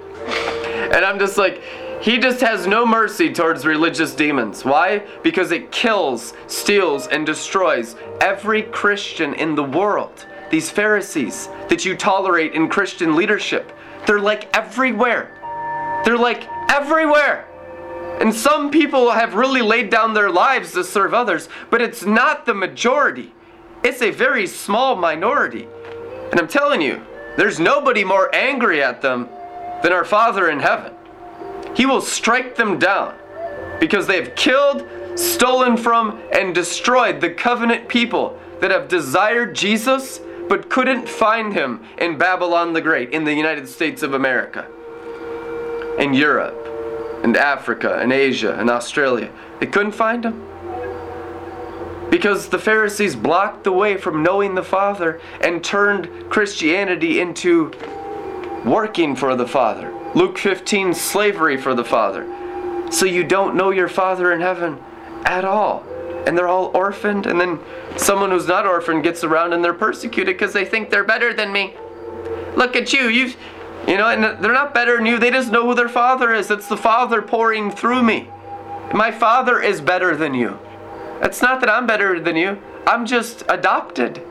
And 0.92 1.04
I'm 1.04 1.18
just 1.18 1.36
like, 1.36 1.62
he 2.00 2.18
just 2.18 2.40
has 2.40 2.66
no 2.66 2.86
mercy 2.86 3.32
towards 3.32 3.66
religious 3.66 4.14
demons. 4.14 4.64
Why? 4.64 5.02
Because 5.22 5.50
it 5.50 5.70
kills, 5.70 6.32
steals, 6.46 7.06
and 7.08 7.26
destroys 7.26 7.96
every 8.22 8.62
Christian 8.62 9.34
in 9.34 9.54
the 9.54 9.64
world. 9.64 10.26
These 10.50 10.70
Pharisees 10.70 11.48
that 11.68 11.84
you 11.84 11.96
tolerate 11.96 12.54
in 12.54 12.68
Christian 12.68 13.14
leadership, 13.14 13.72
they're 14.06 14.20
like 14.20 14.54
everywhere. 14.56 15.36
They're 16.04 16.16
like 16.16 16.48
everywhere. 16.70 17.46
And 18.20 18.34
some 18.34 18.70
people 18.70 19.10
have 19.10 19.34
really 19.34 19.62
laid 19.62 19.88
down 19.88 20.12
their 20.12 20.30
lives 20.30 20.72
to 20.72 20.84
serve 20.84 21.14
others, 21.14 21.48
but 21.70 21.80
it's 21.80 22.04
not 22.04 22.44
the 22.44 22.54
majority. 22.54 23.32
It's 23.82 24.02
a 24.02 24.10
very 24.10 24.46
small 24.46 24.94
minority. 24.94 25.66
And 26.30 26.38
I'm 26.38 26.48
telling 26.48 26.82
you, 26.82 27.02
there's 27.36 27.58
nobody 27.58 28.04
more 28.04 28.32
angry 28.34 28.82
at 28.82 29.00
them 29.00 29.28
than 29.82 29.92
our 29.92 30.04
Father 30.04 30.50
in 30.50 30.60
heaven. 30.60 30.92
He 31.74 31.86
will 31.86 32.02
strike 32.02 32.56
them 32.56 32.78
down 32.78 33.16
because 33.80 34.06
they 34.06 34.22
have 34.22 34.34
killed, 34.34 34.86
stolen 35.14 35.78
from, 35.78 36.20
and 36.32 36.54
destroyed 36.54 37.20
the 37.22 37.30
covenant 37.30 37.88
people 37.88 38.38
that 38.60 38.70
have 38.70 38.88
desired 38.88 39.54
Jesus 39.54 40.20
but 40.48 40.68
couldn't 40.68 41.08
find 41.08 41.54
him 41.54 41.82
in 41.96 42.18
Babylon 42.18 42.74
the 42.74 42.80
Great, 42.80 43.10
in 43.10 43.24
the 43.24 43.32
United 43.32 43.68
States 43.68 44.02
of 44.02 44.12
America, 44.12 44.66
in 45.98 46.12
Europe, 46.12 46.59
and 47.22 47.36
Africa, 47.36 47.98
and 47.98 48.12
Asia, 48.12 48.54
and 48.58 48.70
Australia. 48.70 49.30
They 49.58 49.66
couldn't 49.66 49.92
find 49.92 50.24
him 50.24 50.46
because 52.10 52.48
the 52.48 52.58
Pharisees 52.58 53.14
blocked 53.14 53.64
the 53.64 53.72
way 53.72 53.96
from 53.96 54.22
knowing 54.22 54.54
the 54.54 54.62
Father 54.62 55.20
and 55.40 55.62
turned 55.62 56.28
Christianity 56.28 57.20
into 57.20 57.72
working 58.64 59.14
for 59.14 59.36
the 59.36 59.46
Father. 59.46 59.94
Luke 60.14 60.36
15, 60.36 60.92
slavery 60.92 61.56
for 61.56 61.74
the 61.74 61.84
Father. 61.84 62.26
So 62.90 63.06
you 63.06 63.22
don't 63.22 63.54
know 63.54 63.70
your 63.70 63.88
Father 63.88 64.32
in 64.32 64.40
heaven 64.40 64.78
at 65.24 65.44
all. 65.44 65.84
And 66.26 66.36
they're 66.36 66.48
all 66.48 66.70
orphaned, 66.74 67.26
and 67.26 67.40
then 67.40 67.58
someone 67.96 68.30
who's 68.30 68.48
not 68.48 68.66
orphaned 68.66 69.04
gets 69.04 69.24
around 69.24 69.52
and 69.52 69.64
they're 69.64 69.72
persecuted 69.72 70.34
because 70.34 70.52
they 70.52 70.64
think 70.64 70.90
they're 70.90 71.04
better 71.04 71.32
than 71.32 71.52
me. 71.52 71.74
Look 72.56 72.76
at 72.76 72.92
you, 72.92 73.08
you 73.08 73.32
you 73.86 73.96
know, 73.96 74.08
and 74.08 74.22
they're 74.42 74.52
not 74.52 74.74
better 74.74 74.96
than 74.96 75.06
you, 75.06 75.18
they 75.18 75.30
just 75.30 75.50
know 75.50 75.66
who 75.66 75.74
their 75.74 75.88
father 75.88 76.32
is. 76.34 76.50
It's 76.50 76.68
the 76.68 76.76
Father 76.76 77.22
pouring 77.22 77.70
through 77.70 78.02
me. 78.02 78.28
My 78.94 79.10
Father 79.10 79.60
is 79.60 79.80
better 79.80 80.16
than 80.16 80.34
you. 80.34 80.58
It's 81.22 81.42
not 81.42 81.60
that 81.60 81.70
I'm 81.70 81.86
better 81.86 82.18
than 82.18 82.36
you, 82.36 82.60
I'm 82.86 83.06
just 83.06 83.42
adopted 83.48 84.22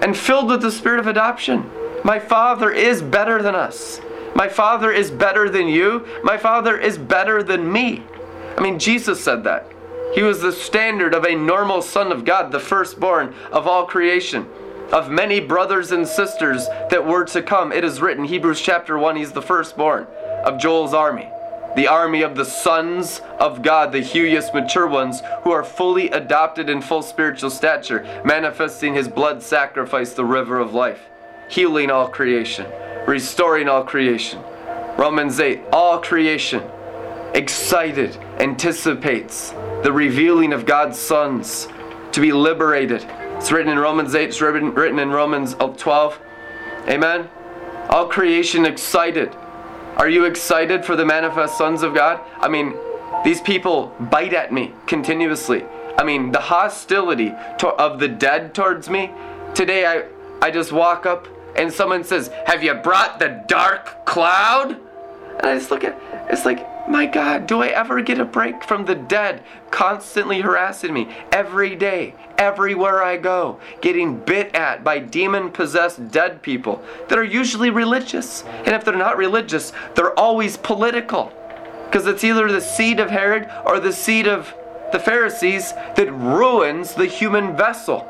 and 0.00 0.16
filled 0.16 0.48
with 0.48 0.62
the 0.62 0.72
spirit 0.72 1.00
of 1.00 1.06
adoption. 1.06 1.70
My 2.02 2.18
Father 2.18 2.70
is 2.70 3.00
better 3.02 3.42
than 3.42 3.54
us. 3.54 4.00
My 4.34 4.48
Father 4.48 4.92
is 4.92 5.10
better 5.10 5.48
than 5.48 5.68
you. 5.68 6.06
My 6.22 6.36
Father 6.36 6.76
is 6.76 6.98
better 6.98 7.42
than 7.42 7.70
me. 7.70 8.02
I 8.56 8.60
mean, 8.60 8.78
Jesus 8.78 9.22
said 9.22 9.44
that. 9.44 9.70
He 10.14 10.22
was 10.22 10.40
the 10.40 10.52
standard 10.52 11.14
of 11.14 11.24
a 11.24 11.34
normal 11.34 11.82
Son 11.82 12.12
of 12.12 12.24
God, 12.24 12.52
the 12.52 12.60
firstborn 12.60 13.34
of 13.50 13.66
all 13.66 13.86
creation, 13.86 14.46
of 14.94 15.10
many 15.10 15.40
brothers 15.40 15.92
and 15.92 16.08
sisters 16.08 16.66
that 16.88 17.06
were 17.06 17.24
to 17.26 17.42
come. 17.42 17.70
It 17.72 17.84
is 17.84 18.00
written, 18.00 18.24
Hebrews 18.24 18.62
chapter 18.62 18.96
1, 18.96 19.16
he's 19.16 19.32
the 19.32 19.42
firstborn 19.42 20.06
of 20.44 20.58
Joel's 20.58 20.94
army, 20.94 21.28
the 21.76 21.88
army 21.88 22.22
of 22.22 22.34
the 22.34 22.46
sons 22.46 23.20
of 23.38 23.60
God, 23.60 23.92
the 23.92 24.00
huious 24.00 24.54
mature 24.54 24.86
ones 24.86 25.20
who 25.42 25.50
are 25.50 25.64
fully 25.64 26.08
adopted 26.10 26.70
in 26.70 26.80
full 26.80 27.02
spiritual 27.02 27.50
stature, 27.50 28.22
manifesting 28.24 28.94
his 28.94 29.08
blood 29.08 29.42
sacrifice, 29.42 30.14
the 30.14 30.24
river 30.24 30.58
of 30.58 30.72
life, 30.72 31.02
healing 31.50 31.90
all 31.90 32.08
creation 32.08 32.64
restoring 33.06 33.68
all 33.68 33.84
creation. 33.84 34.42
Romans 34.96 35.40
8, 35.40 35.60
all 35.72 35.98
creation 35.98 36.62
excited, 37.34 38.16
anticipates 38.38 39.50
the 39.82 39.92
revealing 39.92 40.52
of 40.52 40.64
God's 40.64 40.98
sons 40.98 41.68
to 42.12 42.20
be 42.20 42.32
liberated. 42.32 43.04
It's 43.36 43.52
written 43.52 43.70
in 43.70 43.78
Romans 43.78 44.14
8, 44.14 44.28
it's 44.28 44.40
written, 44.40 44.74
written 44.74 44.98
in 44.98 45.10
Romans 45.10 45.54
12. 45.54 46.18
Amen. 46.88 47.28
All 47.88 48.08
creation 48.08 48.64
excited. 48.64 49.34
Are 49.96 50.08
you 50.08 50.24
excited 50.24 50.84
for 50.84 50.96
the 50.96 51.04
manifest 51.04 51.56
sons 51.56 51.82
of 51.82 51.94
God? 51.94 52.20
I 52.40 52.48
mean, 52.48 52.74
these 53.24 53.40
people 53.40 53.94
bite 54.10 54.32
at 54.32 54.52
me 54.52 54.72
continuously. 54.86 55.64
I 55.96 56.04
mean, 56.04 56.32
the 56.32 56.40
hostility 56.40 57.32
to, 57.58 57.68
of 57.68 58.00
the 58.00 58.08
dead 58.08 58.54
towards 58.54 58.90
me. 58.90 59.12
Today, 59.54 59.86
I, 59.86 60.04
I 60.42 60.50
just 60.50 60.72
walk 60.72 61.06
up 61.06 61.28
and 61.56 61.72
someone 61.72 62.02
says, 62.02 62.28
Have 62.46 62.62
you 62.62 62.74
brought 62.74 63.18
the 63.18 63.44
dark 63.46 64.04
cloud? 64.04 64.72
And 64.72 65.46
I 65.46 65.56
just 65.56 65.70
look 65.70 65.84
at 65.84 66.00
it's 66.30 66.44
like, 66.44 66.66
my 66.88 67.06
God, 67.06 67.46
do 67.46 67.62
I 67.62 67.68
ever 67.68 68.02
get 68.02 68.20
a 68.20 68.24
break 68.24 68.62
from 68.62 68.84
the 68.84 68.94
dead 68.94 69.42
constantly 69.70 70.40
harassing 70.40 70.92
me 70.92 71.08
every 71.32 71.74
day, 71.74 72.14
everywhere 72.36 73.02
I 73.02 73.16
go, 73.16 73.58
getting 73.80 74.18
bit 74.18 74.54
at 74.54 74.84
by 74.84 74.98
demon 74.98 75.50
possessed 75.50 76.10
dead 76.10 76.42
people 76.42 76.82
that 77.08 77.18
are 77.18 77.24
usually 77.24 77.70
religious? 77.70 78.42
And 78.42 78.68
if 78.68 78.84
they're 78.84 78.96
not 78.96 79.16
religious, 79.16 79.72
they're 79.94 80.18
always 80.18 80.56
political. 80.56 81.32
Because 81.86 82.06
it's 82.06 82.24
either 82.24 82.50
the 82.50 82.60
seed 82.60 83.00
of 83.00 83.10
Herod 83.10 83.48
or 83.64 83.80
the 83.80 83.92
seed 83.92 84.26
of 84.26 84.54
the 84.92 84.98
Pharisees 84.98 85.72
that 85.96 86.12
ruins 86.12 86.94
the 86.94 87.06
human 87.06 87.56
vessel. 87.56 88.08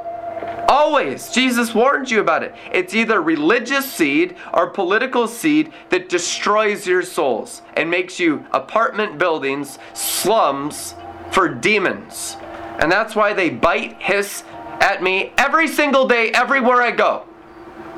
Always. 0.68 1.30
Jesus 1.30 1.74
warned 1.74 2.10
you 2.10 2.20
about 2.20 2.42
it. 2.42 2.54
It's 2.72 2.94
either 2.94 3.20
religious 3.20 3.90
seed 3.90 4.36
or 4.52 4.70
political 4.70 5.28
seed 5.28 5.72
that 5.90 6.08
destroys 6.08 6.86
your 6.86 7.02
souls 7.02 7.62
and 7.76 7.90
makes 7.90 8.18
you 8.18 8.44
apartment 8.52 9.18
buildings, 9.18 9.78
slums 9.92 10.94
for 11.30 11.48
demons. 11.48 12.36
And 12.78 12.90
that's 12.90 13.14
why 13.14 13.32
they 13.32 13.50
bite, 13.50 14.00
hiss 14.00 14.44
at 14.80 15.02
me 15.02 15.32
every 15.38 15.68
single 15.68 16.06
day, 16.06 16.30
everywhere 16.30 16.82
I 16.82 16.90
go. 16.90 17.24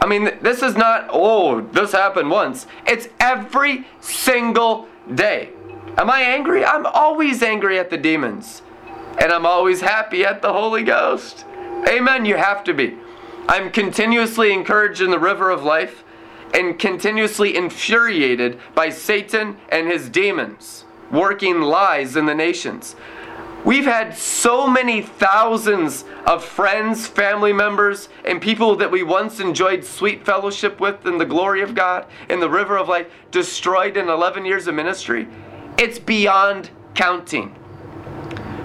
I 0.00 0.06
mean, 0.06 0.38
this 0.42 0.62
is 0.62 0.76
not, 0.76 1.08
oh, 1.12 1.60
this 1.60 1.92
happened 1.92 2.30
once. 2.30 2.66
It's 2.86 3.08
every 3.18 3.86
single 4.00 4.88
day. 5.14 5.50
Am 5.96 6.10
I 6.10 6.20
angry? 6.20 6.64
I'm 6.64 6.84
always 6.86 7.42
angry 7.42 7.78
at 7.78 7.90
the 7.90 7.96
demons. 7.96 8.62
And 9.18 9.32
I'm 9.32 9.46
always 9.46 9.80
happy 9.80 10.24
at 10.24 10.42
the 10.42 10.52
Holy 10.52 10.82
Ghost. 10.82 11.46
Amen. 11.88 12.24
You 12.24 12.36
have 12.36 12.64
to 12.64 12.74
be. 12.74 12.96
I'm 13.48 13.70
continuously 13.70 14.52
encouraged 14.52 15.00
in 15.00 15.10
the 15.10 15.18
river 15.18 15.50
of 15.50 15.62
life 15.62 16.02
and 16.52 16.78
continuously 16.78 17.56
infuriated 17.56 18.58
by 18.74 18.90
Satan 18.90 19.56
and 19.68 19.88
his 19.88 20.08
demons 20.08 20.84
working 21.10 21.60
lies 21.60 22.16
in 22.16 22.26
the 22.26 22.34
nations. 22.34 22.96
We've 23.64 23.84
had 23.84 24.16
so 24.16 24.68
many 24.68 25.02
thousands 25.02 26.04
of 26.24 26.44
friends, 26.44 27.08
family 27.08 27.52
members, 27.52 28.08
and 28.24 28.40
people 28.40 28.76
that 28.76 28.92
we 28.92 29.02
once 29.02 29.40
enjoyed 29.40 29.84
sweet 29.84 30.24
fellowship 30.24 30.78
with 30.78 31.04
in 31.04 31.18
the 31.18 31.24
glory 31.24 31.62
of 31.62 31.74
God, 31.74 32.06
in 32.28 32.38
the 32.38 32.50
river 32.50 32.76
of 32.76 32.88
life, 32.88 33.08
destroyed 33.32 33.96
in 33.96 34.08
11 34.08 34.44
years 34.44 34.68
of 34.68 34.74
ministry. 34.76 35.26
It's 35.78 35.98
beyond 35.98 36.70
counting. 36.94 37.56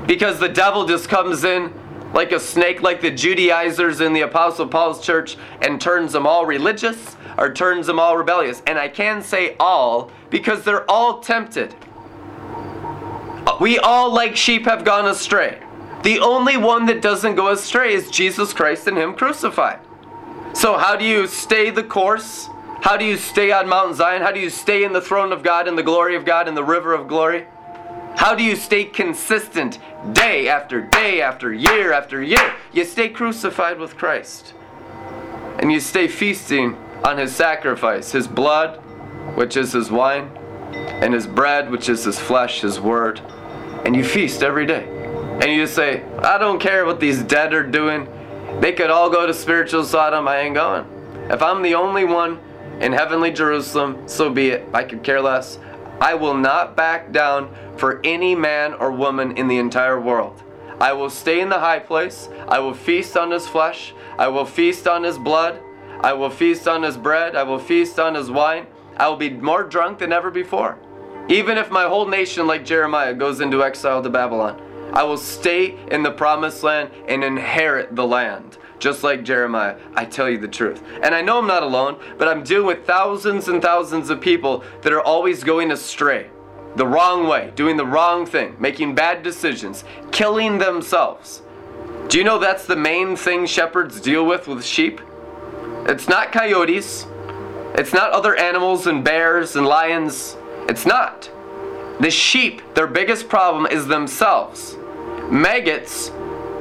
Because 0.06 0.40
the 0.40 0.50
devil 0.50 0.86
just 0.86 1.10
comes 1.10 1.44
in 1.44 1.74
like 2.14 2.32
a 2.32 2.40
snake, 2.40 2.82
like 2.82 3.02
the 3.02 3.12
Judaizers 3.12 4.02
in 4.02 4.14
the 4.14 4.22
Apostle 4.22 4.68
Paul's 4.68 5.04
church, 5.04 5.38
and 5.62 5.80
turns 5.80 6.14
them 6.14 6.28
all 6.28 6.46
religious 6.46 7.16
or 7.38 7.54
turns 7.54 7.88
them 7.88 8.00
all 8.00 8.18
rebellious. 8.18 8.62
And 8.68 8.78
I 8.78 8.88
can 8.88 9.22
say 9.22 9.56
all 9.60 10.12
because 10.30 10.64
they're 10.64 10.90
all 10.90 11.20
tempted. 11.20 11.76
We 13.60 13.80
all, 13.80 14.14
like 14.14 14.36
sheep, 14.36 14.66
have 14.66 14.84
gone 14.84 15.08
astray. 15.08 15.62
The 16.04 16.20
only 16.20 16.58
one 16.58 16.88
that 16.88 17.02
doesn't 17.02 17.36
go 17.36 17.50
astray 17.50 17.94
is 17.94 18.10
Jesus 18.10 18.54
Christ 18.54 18.88
and 18.88 18.98
Him 18.98 19.14
crucified. 19.14 19.80
So, 20.54 20.78
how 20.78 20.96
do 20.96 21.06
you 21.06 21.28
stay 21.28 21.70
the 21.70 21.84
course? 21.84 22.48
How 22.82 22.98
do 22.98 23.06
you 23.06 23.18
stay 23.18 23.52
on 23.52 23.70
Mount 23.70 23.96
Zion? 23.96 24.22
How 24.22 24.32
do 24.32 24.40
you 24.40 24.50
stay 24.50 24.84
in 24.84 24.92
the 24.92 25.02
throne 25.02 25.32
of 25.32 25.44
God, 25.44 25.68
in 25.68 25.76
the 25.76 25.84
glory 25.84 26.16
of 26.16 26.26
God, 26.26 26.48
in 26.48 26.56
the 26.56 26.64
river 26.64 26.94
of 26.94 27.08
glory? 27.08 27.46
How 28.16 28.36
do 28.36 28.44
you 28.44 28.56
stay 28.56 28.86
consistent 28.86 29.80
day 30.14 30.48
after 30.48 30.82
day 30.82 31.22
after 31.22 31.54
year 31.54 31.92
after 31.92 32.22
year? 32.22 32.56
You 32.72 32.86
stay 32.86 33.10
crucified 33.10 33.80
with 33.80 33.98
Christ. 33.98 34.54
And 35.60 35.72
you 35.72 35.80
stay 35.80 36.08
feasting 36.08 36.76
on 37.04 37.18
his 37.18 37.36
sacrifice, 37.36 38.12
his 38.12 38.28
blood, 38.28 38.78
which 39.36 39.58
is 39.58 39.74
his 39.74 39.92
wine, 39.92 40.30
and 40.74 41.14
his 41.14 41.28
bread, 41.28 41.70
which 41.72 41.90
is 41.90 42.04
his 42.04 42.20
flesh, 42.20 42.62
his 42.62 42.80
word. 42.80 43.20
And 43.86 43.96
you 43.96 44.04
feast 44.04 44.44
every 44.44 44.66
day. 44.66 44.88
And 45.42 45.52
you 45.52 45.64
just 45.64 45.76
say, 45.76 46.04
I 46.20 46.38
don't 46.38 46.60
care 46.60 46.86
what 46.86 47.00
these 47.00 47.24
dead 47.24 47.54
are 47.54 47.66
doing. 47.66 48.08
They 48.60 48.74
could 48.74 48.92
all 48.92 49.10
go 49.10 49.26
to 49.26 49.34
spiritual 49.34 49.84
Sodom. 49.84 50.28
I 50.28 50.42
ain't 50.42 50.56
going. 50.56 50.86
If 51.30 51.42
I'm 51.42 51.62
the 51.62 51.74
only 51.76 52.06
one 52.06 52.40
in 52.80 52.92
heavenly 52.92 53.32
Jerusalem, 53.32 54.08
so 54.08 54.30
be 54.30 54.50
it. 54.50 54.68
I 54.74 54.84
could 54.84 55.04
care 55.04 55.22
less. 55.22 55.58
I 56.02 56.16
will 56.16 56.34
not 56.34 56.76
back 56.76 57.12
down 57.12 57.54
for 57.78 58.02
any 58.04 58.34
man 58.34 58.74
or 58.74 58.92
woman 58.92 59.38
in 59.38 59.48
the 59.48 59.60
entire 59.60 60.02
world. 60.02 60.42
I 60.80 60.94
will 60.94 61.12
stay 61.12 61.42
in 61.42 61.50
the 61.50 61.60
high 61.60 61.78
place. 61.78 62.28
I 62.48 62.58
will 62.58 62.74
feast 62.74 63.16
on 63.16 63.30
his 63.30 63.48
flesh. 63.48 63.94
I 64.18 64.28
will 64.30 64.46
feast 64.46 64.88
on 64.88 65.04
his 65.04 65.20
blood. 65.20 65.62
I 66.00 66.14
will 66.14 66.32
feast 66.32 66.68
on 66.68 66.82
his 66.82 66.98
bread. 66.98 67.36
I 67.36 67.44
will 67.44 67.60
feast 67.60 68.00
on 68.00 68.16
his 68.16 68.32
wine. 68.32 68.66
I 68.98 69.10
will 69.10 69.16
be 69.16 69.30
more 69.30 69.64
drunk 69.64 70.00
than 70.00 70.12
ever 70.12 70.32
before. 70.32 70.80
Even 71.30 71.60
if 71.60 71.70
my 71.70 71.84
whole 71.84 72.08
nation, 72.08 72.48
like 72.48 72.66
Jeremiah, 72.66 73.14
goes 73.14 73.40
into 73.40 73.64
exile 73.64 74.02
to 74.02 74.10
Babylon, 74.10 74.60
I 74.94 75.04
will 75.04 75.18
stay 75.18 75.78
in 75.92 76.02
the 76.02 76.12
promised 76.12 76.64
land 76.64 76.90
and 77.08 77.24
inherit 77.24 77.96
the 77.96 78.08
land 78.08 78.58
just 78.82 79.04
like 79.04 79.24
Jeremiah, 79.24 79.78
I 79.94 80.04
tell 80.06 80.30
you 80.30 80.40
the 80.40 80.48
truth. 80.48 80.84
And 81.04 81.16
I 81.16 81.22
know 81.22 81.38
I'm 81.38 81.48
not 81.48 81.64
alone, 81.64 81.98
but 82.18 82.28
I'm 82.28 82.44
dealing 82.44 82.66
with 82.66 82.86
thousands 82.86 83.48
and 83.48 83.62
thousands 83.62 84.10
of 84.10 84.20
people 84.20 84.64
that 84.82 84.92
are 84.92 85.02
always 85.02 85.44
going 85.44 85.72
astray, 85.72 86.30
the 86.76 86.88
wrong 86.88 87.28
way, 87.28 87.54
doing 87.56 87.78
the 87.78 87.86
wrong 87.86 88.26
thing, 88.26 88.56
making 88.60 88.96
bad 88.96 89.22
decisions, 89.24 89.84
killing 90.12 90.58
themselves. 90.58 91.44
Do 92.10 92.18
you 92.18 92.24
know 92.24 92.40
that's 92.40 92.66
the 92.66 92.76
main 92.76 93.16
thing 93.16 93.46
shepherds 93.46 94.02
deal 94.02 94.26
with 94.26 94.48
with 94.48 94.66
sheep? 94.66 95.00
It's 95.86 96.10
not 96.10 96.32
coyotes. 96.32 97.06
It's 97.76 97.94
not 97.94 98.12
other 98.12 98.36
animals 98.36 98.88
and 98.88 99.04
bears 99.04 99.56
and 99.56 99.66
lions. 99.66 100.36
It's 100.68 100.86
not. 100.86 101.30
The 102.00 102.10
sheep, 102.10 102.62
their 102.74 102.88
biggest 102.88 103.30
problem 103.30 103.68
is 103.68 103.88
themselves. 103.88 104.76
Maggots 105.30 106.12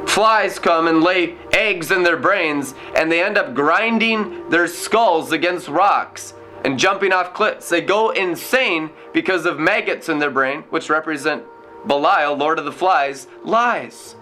flies 0.07 0.59
come 0.59 0.87
and 0.89 1.03
lay 1.03 1.37
eggs 1.53 1.91
in 1.91 2.03
their 2.03 2.17
brains, 2.17 2.75
and 2.97 3.11
they 3.11 3.23
end 3.23 3.39
up 3.39 3.55
grinding 3.55 4.49
their 4.51 4.67
skulls 4.67 5.33
against 5.33 5.69
rocks 5.69 6.35
and 6.65 6.79
jumping 6.79 7.13
off 7.13 7.35
cliffs. 7.35 7.69
They 7.69 7.81
go 7.81 8.11
insane 8.11 8.91
because 9.13 9.47
of 9.47 9.59
maggots 9.59 10.09
in 10.09 10.19
their 10.19 10.31
brain, 10.31 10.63
which 10.71 10.91
represent 10.91 11.45
Belial, 11.87 12.37
Lord 12.37 12.59
of 12.59 12.65
the 12.65 12.73
Flies, 12.73 13.27
lies. 13.43 14.17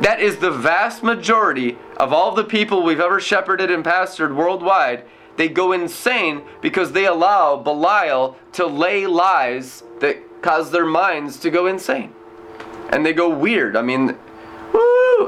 That 0.00 0.20
is 0.20 0.36
the 0.36 0.50
vast 0.50 1.02
majority 1.02 1.76
of 1.96 2.12
all 2.12 2.34
the 2.34 2.44
people 2.44 2.82
we've 2.82 3.00
ever 3.00 3.20
shepherded 3.20 3.70
and 3.70 3.84
pastored 3.84 4.34
worldwide. 4.34 5.04
They 5.36 5.48
go 5.48 5.72
insane 5.72 6.42
because 6.60 6.92
they 6.92 7.06
allow 7.06 7.56
Belial 7.56 8.36
to 8.52 8.66
lay 8.66 9.06
lies 9.06 9.82
that 10.00 10.42
cause 10.42 10.70
their 10.70 10.86
minds 10.86 11.38
to 11.40 11.50
go 11.50 11.66
insane. 11.66 12.12
And 12.90 13.04
they 13.04 13.12
go 13.12 13.28
weird. 13.28 13.76
I 13.76 13.82
mean, 13.82 14.16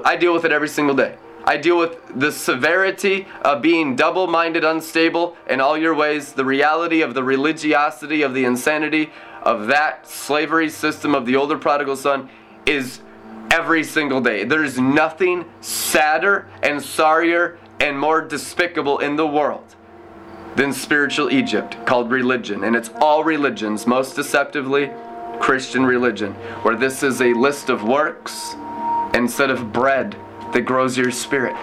I 0.04 0.16
deal 0.16 0.32
with 0.32 0.44
it 0.44 0.52
every 0.52 0.68
single 0.68 0.94
day. 0.94 1.16
I 1.44 1.56
deal 1.56 1.78
with 1.78 1.96
the 2.14 2.30
severity 2.30 3.26
of 3.42 3.62
being 3.62 3.96
double 3.96 4.26
minded, 4.26 4.62
unstable 4.62 5.36
in 5.48 5.60
all 5.60 5.76
your 5.76 5.94
ways, 5.94 6.34
the 6.34 6.44
reality 6.44 7.00
of 7.00 7.14
the 7.14 7.24
religiosity, 7.24 8.22
of 8.22 8.34
the 8.34 8.44
insanity 8.44 9.10
of 9.42 9.68
that 9.68 10.06
slavery 10.06 10.68
system 10.68 11.14
of 11.14 11.26
the 11.26 11.36
older 11.36 11.56
prodigal 11.56 11.96
son 11.96 12.28
is 12.66 13.00
every 13.50 13.82
single 13.82 14.20
day. 14.20 14.44
There's 14.44 14.78
nothing 14.78 15.46
sadder 15.60 16.46
and 16.62 16.82
sorrier 16.82 17.58
and 17.80 17.98
more 17.98 18.20
despicable 18.20 18.98
in 18.98 19.16
the 19.16 19.26
world 19.26 19.74
than 20.56 20.72
spiritual 20.72 21.30
Egypt 21.30 21.76
called 21.86 22.10
religion. 22.10 22.64
And 22.64 22.76
it's 22.76 22.90
all 23.00 23.24
religions, 23.24 23.86
most 23.86 24.14
deceptively, 24.14 24.90
Christian 25.40 25.86
religion, 25.86 26.34
where 26.62 26.76
this 26.76 27.02
is 27.02 27.22
a 27.22 27.32
list 27.32 27.70
of 27.70 27.82
works 27.82 28.54
instead 29.14 29.50
of 29.50 29.72
bread 29.72 30.16
that 30.52 30.62
grows 30.62 30.96
your 30.96 31.10
spirit. 31.10 31.56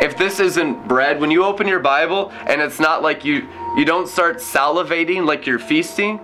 If 0.00 0.16
this 0.16 0.40
isn't 0.40 0.88
bread, 0.88 1.20
when 1.20 1.30
you 1.30 1.44
open 1.44 1.68
your 1.68 1.80
Bible 1.80 2.32
and 2.46 2.60
it's 2.60 2.80
not 2.80 3.02
like 3.02 3.24
you 3.24 3.48
you 3.76 3.84
don't 3.84 4.08
start 4.08 4.38
salivating 4.38 5.24
like 5.26 5.46
you're 5.46 5.58
feasting, 5.58 6.20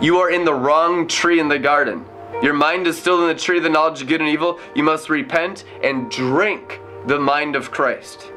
you 0.00 0.18
are 0.18 0.30
in 0.30 0.44
the 0.44 0.54
wrong 0.54 1.06
tree 1.06 1.38
in 1.38 1.48
the 1.48 1.58
garden. 1.58 2.04
Your 2.42 2.54
mind 2.54 2.86
is 2.86 2.98
still 2.98 3.22
in 3.22 3.28
the 3.28 3.40
tree 3.40 3.58
of 3.58 3.62
the 3.62 3.68
knowledge 3.68 4.02
of 4.02 4.08
good 4.08 4.20
and 4.20 4.28
evil. 4.28 4.58
You 4.74 4.82
must 4.82 5.08
repent 5.08 5.64
and 5.82 6.10
drink 6.10 6.80
the 7.06 7.20
mind 7.20 7.54
of 7.54 7.70
Christ. 7.70 8.32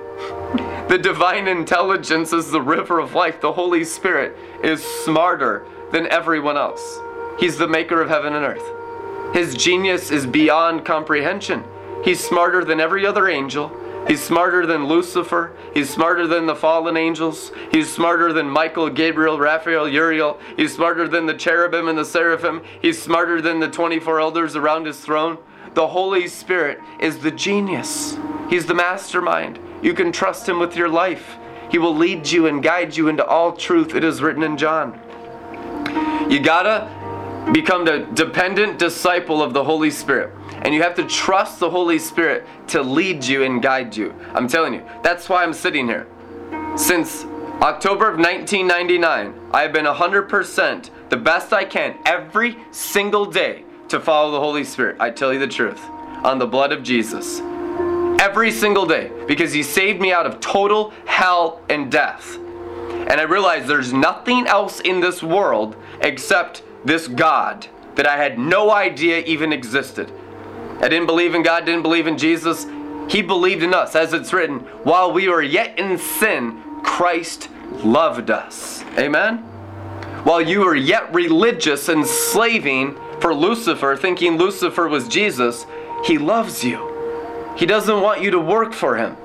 The 0.88 1.00
divine 1.01 1.48
intelligence 1.48 2.32
is 2.32 2.51
the 2.51 2.62
river 2.62 3.00
of 3.00 3.15
life. 3.15 3.41
The 3.41 3.53
Holy 3.53 3.84
Spirit 3.84 4.38
is 4.63 4.84
smarter 4.84 5.65
than 5.91 6.05
everyone 6.08 6.58
else. 6.58 7.00
He's 7.39 7.58
the 7.58 7.67
maker 7.67 8.00
of 8.01 8.10
heaven 8.10 8.36
and 8.36 8.46
earth. 8.46 8.63
His 9.34 9.55
genius 9.55 10.12
is 10.12 10.25
beyond 10.25 10.86
comprehension. 10.86 11.63
He's 12.03 12.24
smarter 12.24 12.63
than 12.63 12.79
every 12.79 13.05
other 13.05 13.27
angel. 13.27 13.72
He's 14.08 14.24
smarter 14.24 14.65
than 14.67 14.86
Lucifer. 14.86 15.53
He's 15.74 15.89
smarter 15.89 16.27
than 16.27 16.46
the 16.46 16.55
fallen 16.55 16.96
angels. 16.96 17.51
He's 17.72 17.91
smarter 17.91 18.32
than 18.32 18.48
Michael, 18.48 18.89
Gabriel, 18.89 19.39
Raphael, 19.39 19.89
Uriel. 19.89 20.39
He's 20.55 20.75
smarter 20.75 21.08
than 21.08 21.25
the 21.25 21.34
cherubim 21.34 21.88
and 21.88 21.98
the 21.98 22.05
seraphim. 22.05 22.62
He's 22.82 23.01
smarter 23.01 23.41
than 23.41 23.60
the 23.60 23.70
24 23.70 24.20
elders 24.20 24.55
around 24.55 24.86
his 24.86 25.00
throne. 25.00 25.39
The 25.74 25.88
Holy 25.88 26.27
Spirit 26.27 26.79
is 27.00 27.20
the 27.20 27.32
genius. 27.32 28.17
He's 28.50 28.67
the 28.67 28.75
mastermind. 28.75 29.60
You 29.82 29.94
can 29.94 30.12
trust 30.12 30.48
him 30.48 30.60
with 30.60 30.75
your 30.75 30.89
life. 30.89 31.38
He 31.72 31.79
will 31.79 31.96
lead 31.96 32.29
you 32.29 32.46
and 32.46 32.62
guide 32.62 32.96
you 32.96 33.08
into 33.08 33.25
all 33.25 33.53
truth. 33.53 33.96
It 33.96 34.03
is 34.03 34.22
written 34.22 34.44
in 34.44 34.55
John. 34.55 35.00
You 36.29 36.39
gotta 36.39 36.88
become 37.51 37.85
the 37.85 38.07
dependent 38.13 38.79
disciple 38.79 39.41
of 39.41 39.53
the 39.53 39.63
Holy 39.63 39.91
Spirit. 39.91 40.33
And 40.63 40.73
you 40.73 40.81
have 40.81 40.95
to 40.95 41.05
trust 41.05 41.59
the 41.59 41.69
Holy 41.69 41.99
Spirit 41.99 42.45
to 42.67 42.81
lead 42.81 43.23
you 43.23 43.43
and 43.43 43.61
guide 43.61 43.95
you. 43.95 44.13
I'm 44.33 44.47
telling 44.47 44.73
you, 44.73 44.83
that's 45.03 45.29
why 45.29 45.43
I'm 45.43 45.53
sitting 45.53 45.87
here. 45.87 46.07
Since 46.75 47.25
October 47.61 48.09
of 48.09 48.17
1999, 48.17 49.33
I 49.53 49.61
have 49.61 49.71
been 49.71 49.85
100% 49.85 50.89
the 51.09 51.17
best 51.17 51.53
I 51.53 51.65
can 51.65 51.97
every 52.05 52.57
single 52.71 53.25
day 53.25 53.63
to 53.89 53.99
follow 53.99 54.31
the 54.31 54.39
Holy 54.39 54.63
Spirit. 54.63 54.97
I 54.99 55.11
tell 55.11 55.31
you 55.31 55.39
the 55.39 55.47
truth. 55.47 55.81
On 56.23 56.39
the 56.39 56.47
blood 56.47 56.71
of 56.71 56.83
Jesus. 56.83 57.39
Every 58.19 58.51
single 58.51 58.85
day. 58.85 59.11
Because 59.27 59.53
He 59.53 59.63
saved 59.63 60.01
me 60.01 60.11
out 60.11 60.25
of 60.25 60.39
total 60.39 60.91
hell 61.05 61.61
and 61.69 61.91
death. 61.91 62.37
And 62.37 63.21
I 63.21 63.23
realized 63.23 63.67
there's 63.67 63.93
nothing 63.93 64.47
else 64.47 64.79
in 64.79 64.99
this 64.99 65.21
world 65.21 65.75
except 66.01 66.63
this 66.85 67.07
God 67.07 67.67
that 67.95 68.07
I 68.07 68.17
had 68.17 68.37
no 68.37 68.71
idea 68.71 69.19
even 69.25 69.51
existed. 69.51 70.11
I 70.79 70.87
didn't 70.89 71.07
believe 71.07 71.35
in 71.35 71.43
God, 71.43 71.65
didn't 71.65 71.81
believe 71.81 72.07
in 72.07 72.17
Jesus. 72.17 72.65
He 73.09 73.21
believed 73.21 73.63
in 73.63 73.74
us, 73.74 73.95
as 73.95 74.13
it's 74.13 74.33
written, 74.33 74.59
while 74.83 75.11
we 75.11 75.29
were 75.29 75.41
yet 75.41 75.77
in 75.79 75.98
sin, 75.98 76.61
Christ 76.83 77.50
loved 77.83 78.29
us. 78.29 78.83
Amen? 78.98 79.37
While 80.24 80.41
you 80.41 80.61
were 80.61 80.75
yet 80.75 81.13
religious 81.13 81.87
and 81.87 82.05
slaving 82.05 82.98
for 83.19 83.33
Lucifer, 83.33 83.95
thinking 83.95 84.37
Lucifer 84.37 84.87
was 84.87 85.07
Jesus, 85.07 85.65
He 86.03 86.17
loves 86.17 86.63
you. 86.63 86.91
He 87.55 87.65
doesn't 87.65 88.01
want 88.01 88.21
you 88.21 88.31
to 88.31 88.39
work 88.39 88.74
for 88.74 88.98
Him. 88.98 89.15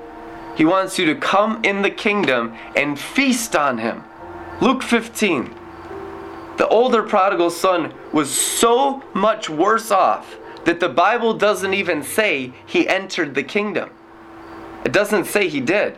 He 0.55 0.65
wants 0.65 0.97
you 0.99 1.05
to 1.07 1.15
come 1.15 1.63
in 1.63 1.81
the 1.81 1.89
kingdom 1.89 2.55
and 2.75 2.99
feast 2.99 3.55
on 3.55 3.79
Him. 3.79 4.03
Luke 4.61 4.83
15. 4.83 5.55
The 6.57 6.67
older 6.67 7.03
prodigal 7.03 7.49
son 7.49 7.93
was 8.11 8.29
so 8.29 9.03
much 9.13 9.49
worse 9.49 9.91
off 9.91 10.37
that 10.65 10.79
the 10.79 10.89
Bible 10.89 11.33
doesn't 11.33 11.73
even 11.73 12.03
say 12.03 12.53
he 12.65 12.87
entered 12.87 13.33
the 13.33 13.43
kingdom. 13.43 13.89
It 14.85 14.91
doesn't 14.91 15.25
say 15.25 15.47
he 15.47 15.61
did. 15.61 15.97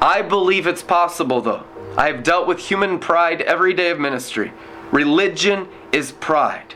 I 0.00 0.22
believe 0.22 0.66
it's 0.66 0.82
possible 0.82 1.40
though. 1.40 1.64
I 1.96 2.08
have 2.08 2.22
dealt 2.22 2.46
with 2.46 2.58
human 2.58 2.98
pride 2.98 3.40
every 3.42 3.72
day 3.72 3.90
of 3.90 4.00
ministry. 4.00 4.52
Religion 4.90 5.68
is 5.92 6.12
pride. 6.12 6.74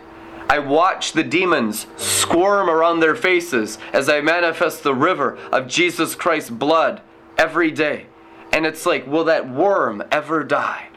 I 0.48 0.60
watch 0.60 1.12
the 1.12 1.24
demons 1.24 1.86
squirm 1.96 2.70
around 2.70 3.00
their 3.00 3.14
faces 3.14 3.78
as 3.92 4.08
I 4.08 4.20
manifest 4.20 4.82
the 4.82 4.94
river 4.94 5.36
of 5.52 5.68
Jesus 5.68 6.14
Christ's 6.14 6.50
blood 6.50 7.02
every 7.36 7.70
day. 7.70 8.06
And 8.52 8.64
it's 8.64 8.86
like, 8.86 9.06
will 9.06 9.24
that 9.24 9.48
worm 9.48 10.02
ever 10.10 10.42
die? 10.42 10.88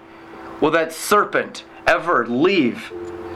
Will 0.61 0.71
that 0.71 0.93
serpent 0.93 1.65
ever 1.87 2.25
leave 2.27 2.91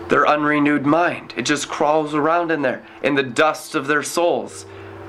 their 0.09 0.27
unrenewed 0.27 0.85
mind. 0.85 1.33
It 1.35 1.43
just 1.43 1.67
crawls 1.67 2.13
around 2.13 2.51
in 2.51 2.61
there, 2.61 2.85
in 3.01 3.15
the 3.15 3.23
dust 3.23 3.75
of 3.75 3.87
their 3.87 4.03
souls. 4.03 4.65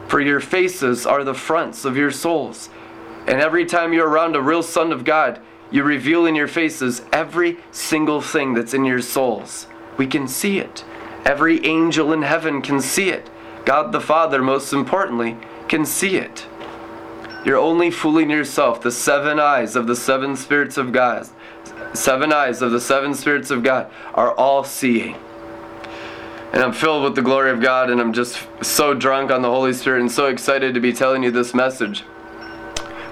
For 0.08 0.20
your 0.20 0.40
faces 0.40 1.06
are 1.06 1.24
the 1.24 1.34
fronts 1.34 1.84
of 1.84 1.96
your 1.96 2.10
souls. 2.10 2.70
And 3.26 3.40
every 3.40 3.66
time 3.66 3.92
you're 3.92 4.08
around 4.08 4.36
a 4.36 4.40
real 4.40 4.62
Son 4.62 4.92
of 4.92 5.04
God, 5.04 5.40
you 5.70 5.82
reveal 5.82 6.26
in 6.26 6.34
your 6.34 6.48
faces 6.48 7.02
every 7.12 7.58
single 7.72 8.20
thing 8.20 8.54
that's 8.54 8.72
in 8.72 8.84
your 8.84 9.02
souls. 9.02 9.66
We 9.96 10.06
can 10.06 10.28
see 10.28 10.58
it. 10.58 10.84
Every 11.24 11.64
angel 11.66 12.12
in 12.12 12.22
heaven 12.22 12.62
can 12.62 12.80
see 12.80 13.10
it. 13.10 13.28
God 13.64 13.90
the 13.90 14.00
Father, 14.00 14.40
most 14.40 14.72
importantly, 14.72 15.36
can 15.66 15.84
see 15.84 16.16
it. 16.16 16.46
You're 17.44 17.58
only 17.58 17.90
fooling 17.90 18.30
yourself. 18.30 18.80
The 18.80 18.92
seven 18.92 19.40
eyes 19.40 19.74
of 19.74 19.88
the 19.88 19.96
seven 19.96 20.36
spirits 20.36 20.76
of 20.76 20.92
God 20.92 21.28
seven 21.94 22.32
eyes 22.32 22.62
of 22.62 22.72
the 22.72 22.80
seven 22.80 23.14
spirits 23.14 23.50
of 23.50 23.62
God 23.62 23.90
are 24.14 24.32
all 24.32 24.64
seeing. 24.64 25.16
And 26.52 26.62
I'm 26.62 26.72
filled 26.72 27.04
with 27.04 27.14
the 27.14 27.22
glory 27.22 27.50
of 27.50 27.60
God, 27.60 27.90
and 27.90 28.00
I'm 28.00 28.12
just 28.12 28.38
so 28.62 28.94
drunk 28.94 29.30
on 29.30 29.42
the 29.42 29.50
Holy 29.50 29.72
Spirit 29.72 30.00
and 30.00 30.10
so 30.10 30.26
excited 30.26 30.74
to 30.74 30.80
be 30.80 30.92
telling 30.92 31.22
you 31.22 31.30
this 31.30 31.54
message. 31.54 32.04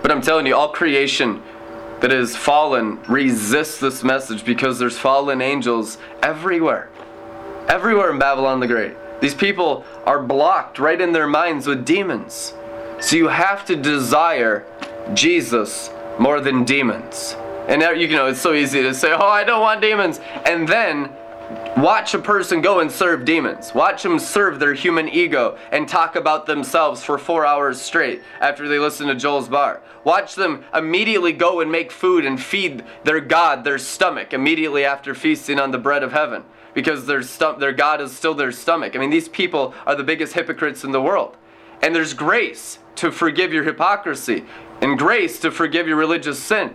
But 0.02 0.10
I'm 0.10 0.22
telling 0.22 0.46
you, 0.46 0.56
all 0.56 0.68
creation 0.68 1.42
that 2.00 2.12
is 2.12 2.36
fallen 2.36 3.00
resists 3.08 3.80
this 3.80 4.04
message 4.04 4.44
because 4.44 4.78
there's 4.78 4.98
fallen 4.98 5.40
angels 5.40 5.98
everywhere. 6.22 6.90
Everywhere 7.68 8.10
in 8.10 8.18
Babylon 8.18 8.60
the 8.60 8.66
Great. 8.66 8.94
These 9.20 9.34
people 9.34 9.84
are 10.04 10.22
blocked 10.22 10.78
right 10.78 11.00
in 11.00 11.12
their 11.12 11.26
minds 11.26 11.66
with 11.66 11.84
demons. 11.84 12.54
So 13.00 13.16
you 13.16 13.28
have 13.28 13.64
to 13.66 13.76
desire 13.76 14.66
Jesus 15.14 15.90
more 16.18 16.40
than 16.40 16.64
demons. 16.64 17.36
And 17.68 17.80
now, 17.80 17.90
you 17.90 18.08
know, 18.08 18.26
it's 18.26 18.40
so 18.40 18.52
easy 18.52 18.82
to 18.82 18.92
say, 18.92 19.12
oh, 19.12 19.26
I 19.26 19.44
don't 19.44 19.60
want 19.60 19.80
demons. 19.80 20.20
And 20.46 20.68
then 20.68 21.10
watch 21.78 22.14
a 22.14 22.18
person 22.18 22.60
go 22.60 22.80
and 22.80 22.90
serve 22.90 23.24
demons. 23.24 23.74
Watch 23.74 24.02
them 24.02 24.18
serve 24.18 24.58
their 24.58 24.74
human 24.74 25.08
ego 25.08 25.58
and 25.72 25.88
talk 25.88 26.16
about 26.16 26.46
themselves 26.46 27.02
for 27.02 27.18
four 27.18 27.46
hours 27.46 27.80
straight 27.80 28.22
after 28.40 28.68
they 28.68 28.78
listen 28.78 29.06
to 29.08 29.14
Joel's 29.14 29.48
bar. 29.48 29.82
Watch 30.04 30.34
them 30.34 30.64
immediately 30.74 31.32
go 31.32 31.60
and 31.60 31.72
make 31.72 31.90
food 31.90 32.26
and 32.26 32.40
feed 32.40 32.84
their 33.04 33.20
God 33.20 33.64
their 33.64 33.78
stomach 33.78 34.32
immediately 34.32 34.84
after 34.84 35.14
feasting 35.14 35.58
on 35.58 35.70
the 35.70 35.78
bread 35.78 36.02
of 36.02 36.12
heaven 36.12 36.44
because 36.74 37.06
their, 37.06 37.22
their 37.54 37.72
God 37.72 38.00
is 38.00 38.14
still 38.14 38.34
their 38.34 38.52
stomach. 38.52 38.94
I 38.94 38.98
mean, 38.98 39.10
these 39.10 39.28
people 39.28 39.74
are 39.86 39.94
the 39.94 40.04
biggest 40.04 40.34
hypocrites 40.34 40.84
in 40.84 40.92
the 40.92 41.00
world. 41.00 41.36
And 41.82 41.94
there's 41.94 42.14
grace 42.14 42.78
to 42.96 43.10
forgive 43.10 43.52
your 43.52 43.64
hypocrisy 43.64 44.44
and 44.80 44.98
grace 44.98 45.38
to 45.40 45.50
forgive 45.50 45.86
your 45.86 45.96
religious 45.96 46.38
sin. 46.42 46.74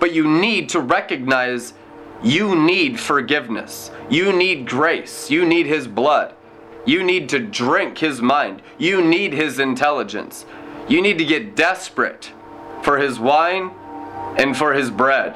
But 0.00 0.12
you 0.12 0.28
need 0.28 0.68
to 0.70 0.80
recognize 0.80 1.74
you 2.22 2.56
need 2.56 2.98
forgiveness. 2.98 3.90
You 4.08 4.32
need 4.32 4.66
grace. 4.66 5.30
You 5.30 5.44
need 5.44 5.66
His 5.66 5.86
blood. 5.86 6.34
You 6.86 7.02
need 7.02 7.28
to 7.30 7.38
drink 7.38 7.98
His 7.98 8.22
mind. 8.22 8.62
You 8.78 9.02
need 9.02 9.32
His 9.32 9.58
intelligence. 9.58 10.46
You 10.88 11.02
need 11.02 11.18
to 11.18 11.24
get 11.24 11.56
desperate 11.56 12.32
for 12.82 12.98
His 12.98 13.18
wine 13.18 13.70
and 14.38 14.56
for 14.56 14.72
His 14.72 14.90
bread. 14.90 15.34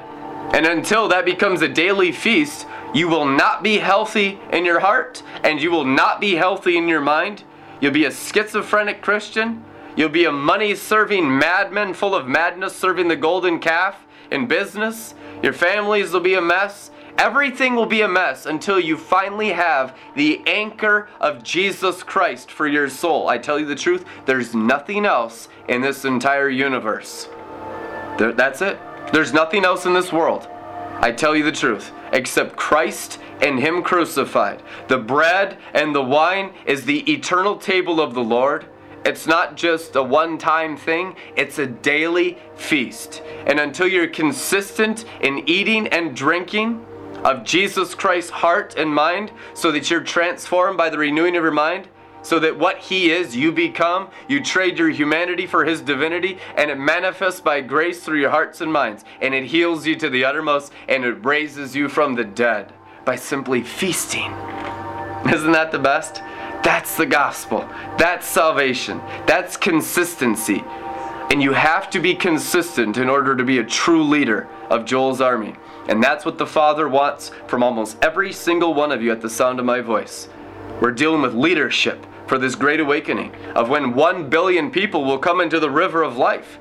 And 0.54 0.64
until 0.66 1.08
that 1.08 1.26
becomes 1.26 1.60
a 1.60 1.68
daily 1.68 2.10
feast, 2.10 2.66
you 2.94 3.08
will 3.08 3.26
not 3.26 3.62
be 3.62 3.78
healthy 3.78 4.38
in 4.50 4.64
your 4.64 4.80
heart 4.80 5.22
and 5.44 5.60
you 5.60 5.70
will 5.70 5.84
not 5.84 6.20
be 6.20 6.36
healthy 6.36 6.78
in 6.78 6.88
your 6.88 7.02
mind. 7.02 7.44
You'll 7.80 7.92
be 7.92 8.06
a 8.06 8.10
schizophrenic 8.10 9.02
Christian. 9.02 9.62
You'll 9.94 10.08
be 10.08 10.24
a 10.24 10.32
money 10.32 10.74
serving 10.74 11.38
madman 11.38 11.92
full 11.92 12.14
of 12.14 12.26
madness 12.26 12.74
serving 12.74 13.08
the 13.08 13.16
golden 13.16 13.58
calf 13.58 14.06
in 14.30 14.46
business, 14.46 15.14
your 15.42 15.52
families 15.52 16.12
will 16.12 16.20
be 16.20 16.34
a 16.34 16.40
mess, 16.40 16.90
Everything 17.18 17.74
will 17.74 17.86
be 17.86 18.02
a 18.02 18.08
mess 18.08 18.46
until 18.46 18.78
you 18.78 18.96
finally 18.96 19.48
have 19.48 19.96
the 20.14 20.40
anchor 20.46 21.08
of 21.20 21.42
Jesus 21.42 22.04
Christ 22.04 22.48
for 22.52 22.68
your 22.68 22.88
soul. 22.88 23.26
I 23.26 23.38
tell 23.38 23.58
you 23.58 23.66
the 23.66 23.74
truth, 23.74 24.04
there's 24.24 24.54
nothing 24.54 25.04
else 25.04 25.48
in 25.66 25.80
this 25.80 26.04
entire 26.04 26.48
universe. 26.48 27.28
There, 28.18 28.30
that's 28.30 28.62
it. 28.62 28.78
There's 29.12 29.32
nothing 29.32 29.64
else 29.64 29.84
in 29.84 29.94
this 29.94 30.12
world. 30.12 30.46
I 31.00 31.10
tell 31.10 31.34
you 31.34 31.42
the 31.42 31.50
truth, 31.50 31.90
except 32.12 32.54
Christ 32.54 33.18
and 33.40 33.58
Him 33.58 33.82
crucified. 33.82 34.62
The 34.86 34.98
bread 34.98 35.58
and 35.74 35.92
the 35.92 36.02
wine 36.02 36.52
is 36.66 36.84
the 36.84 37.00
eternal 37.12 37.56
table 37.56 38.00
of 38.00 38.14
the 38.14 38.22
Lord. 38.22 38.66
It's 39.04 39.26
not 39.26 39.56
just 39.56 39.96
a 39.96 40.02
one 40.02 40.38
time 40.38 40.76
thing, 40.76 41.16
it's 41.36 41.58
a 41.58 41.66
daily 41.66 42.38
feast. 42.56 43.22
And 43.46 43.60
until 43.60 43.86
you're 43.86 44.08
consistent 44.08 45.04
in 45.20 45.48
eating 45.48 45.88
and 45.88 46.14
drinking 46.14 46.84
of 47.24 47.44
Jesus 47.44 47.94
Christ's 47.94 48.30
heart 48.30 48.74
and 48.76 48.94
mind, 48.94 49.32
so 49.54 49.72
that 49.72 49.90
you're 49.90 50.02
transformed 50.02 50.76
by 50.76 50.90
the 50.90 50.98
renewing 50.98 51.36
of 51.36 51.42
your 51.42 51.52
mind, 51.52 51.88
so 52.22 52.38
that 52.38 52.58
what 52.58 52.78
He 52.78 53.10
is, 53.10 53.34
you 53.34 53.52
become, 53.52 54.08
you 54.28 54.42
trade 54.42 54.78
your 54.78 54.90
humanity 54.90 55.46
for 55.46 55.64
His 55.64 55.80
divinity, 55.80 56.38
and 56.56 56.70
it 56.70 56.78
manifests 56.78 57.40
by 57.40 57.60
grace 57.60 58.02
through 58.02 58.20
your 58.20 58.30
hearts 58.30 58.60
and 58.60 58.72
minds, 58.72 59.04
and 59.20 59.34
it 59.34 59.44
heals 59.44 59.86
you 59.86 59.96
to 59.96 60.10
the 60.10 60.24
uttermost, 60.24 60.72
and 60.88 61.04
it 61.04 61.24
raises 61.24 61.74
you 61.74 61.88
from 61.88 62.14
the 62.14 62.24
dead 62.24 62.72
by 63.04 63.16
simply 63.16 63.62
feasting. 63.62 64.32
Isn't 65.32 65.52
that 65.52 65.70
the 65.72 65.78
best? 65.78 66.22
That's 66.68 66.98
the 66.98 67.06
gospel. 67.06 67.66
That's 67.96 68.26
salvation. 68.26 68.98
That's 69.26 69.56
consistency. 69.56 70.62
And 71.30 71.42
you 71.42 71.54
have 71.54 71.88
to 71.88 71.98
be 71.98 72.14
consistent 72.14 72.98
in 72.98 73.08
order 73.08 73.34
to 73.34 73.42
be 73.42 73.56
a 73.56 73.64
true 73.64 74.04
leader 74.04 74.46
of 74.68 74.84
Joel's 74.84 75.22
army. 75.22 75.54
And 75.88 76.02
that's 76.02 76.26
what 76.26 76.36
the 76.36 76.46
Father 76.46 76.86
wants 76.86 77.30
from 77.46 77.62
almost 77.62 77.96
every 78.02 78.34
single 78.34 78.74
one 78.74 78.92
of 78.92 79.00
you 79.00 79.10
at 79.10 79.22
the 79.22 79.30
sound 79.30 79.58
of 79.58 79.64
my 79.64 79.80
voice. 79.80 80.28
We're 80.82 80.92
dealing 80.92 81.22
with 81.22 81.32
leadership 81.32 82.04
for 82.26 82.36
this 82.36 82.54
great 82.54 82.80
awakening 82.80 83.34
of 83.54 83.70
when 83.70 83.94
one 83.94 84.28
billion 84.28 84.70
people 84.70 85.06
will 85.06 85.18
come 85.18 85.40
into 85.40 85.58
the 85.58 85.70
river 85.70 86.02
of 86.02 86.18
life. 86.18 86.58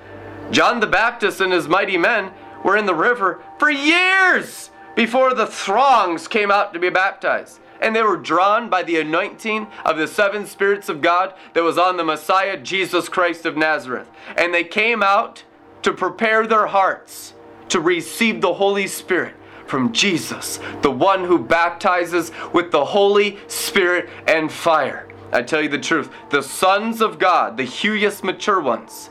John 0.52 0.80
the 0.80 0.88
Baptist 0.88 1.42
and 1.42 1.52
his 1.52 1.68
mighty 1.68 1.98
men 1.98 2.32
were 2.64 2.78
in 2.78 2.86
the 2.86 2.96
river 2.96 3.44
for 3.60 3.70
years 3.70 4.70
before 4.96 5.34
the 5.34 5.48
throngs 5.48 6.30
came 6.30 6.50
out 6.50 6.72
to 6.72 6.80
be 6.80 6.90
baptized 6.90 7.60
and 7.82 7.96
they 7.96 8.02
were 8.02 8.18
drawn 8.18 8.70
by 8.70 8.84
the 8.84 9.00
anointing 9.00 9.68
of 9.86 9.98
the 9.98 10.08
seven 10.08 10.46
spirits 10.46 10.90
of 10.90 11.02
God 11.02 11.34
that 11.54 11.64
was 11.64 11.78
on 11.78 11.98
the 11.98 12.04
Messiah, 12.04 12.58
Jesus 12.58 13.10
Christ 13.10 13.46
of 13.46 13.58
Nazareth. 13.58 14.10
And 14.36 14.54
they 14.54 14.64
came 14.64 15.04
out 15.04 15.44
to 15.84 15.94
prepare 15.94 16.48
their 16.48 16.68
hearts 16.68 17.34
to 17.70 17.80
receive 17.80 18.42
the 18.42 18.54
Holy 18.54 18.88
Spirit 18.88 19.36
from 19.66 19.92
Jesus, 19.92 20.60
the 20.82 20.92
one 20.92 21.24
who 21.24 21.38
baptizes 21.38 22.32
with 22.54 22.72
the 22.72 22.86
Holy 22.86 23.38
Spirit 23.48 24.10
and 24.28 24.52
fire. 24.52 25.08
I 25.32 25.42
tell 25.42 25.62
you 25.62 25.70
the 25.70 25.78
truth, 25.78 26.10
the 26.30 26.42
sons 26.42 27.02
of 27.02 27.20
God, 27.20 27.58
the 27.58 27.64
huious 27.64 28.24
mature 28.24 28.62
ones, 28.62 29.10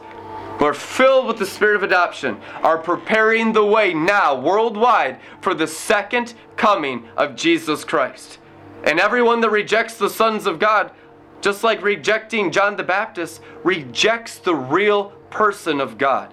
who 0.58 0.64
are 0.64 0.74
filled 0.74 1.26
with 1.26 1.38
the 1.38 1.44
spirit 1.44 1.76
of 1.76 1.82
adoption, 1.82 2.40
are 2.62 2.78
preparing 2.78 3.52
the 3.52 3.64
way 3.64 3.92
now 3.92 4.38
worldwide 4.38 5.18
for 5.42 5.52
the 5.52 5.66
second 5.66 6.32
coming 6.56 7.06
of 7.16 7.36
Jesus 7.36 7.84
Christ. 7.84 8.38
And 8.84 9.00
everyone 9.00 9.40
that 9.40 9.50
rejects 9.50 9.96
the 9.96 10.10
sons 10.10 10.46
of 10.46 10.58
God, 10.58 10.92
just 11.40 11.64
like 11.64 11.82
rejecting 11.82 12.50
John 12.50 12.76
the 12.76 12.82
Baptist, 12.84 13.40
rejects 13.62 14.38
the 14.38 14.54
real 14.54 15.10
person 15.30 15.80
of 15.80 15.98
God. 15.98 16.32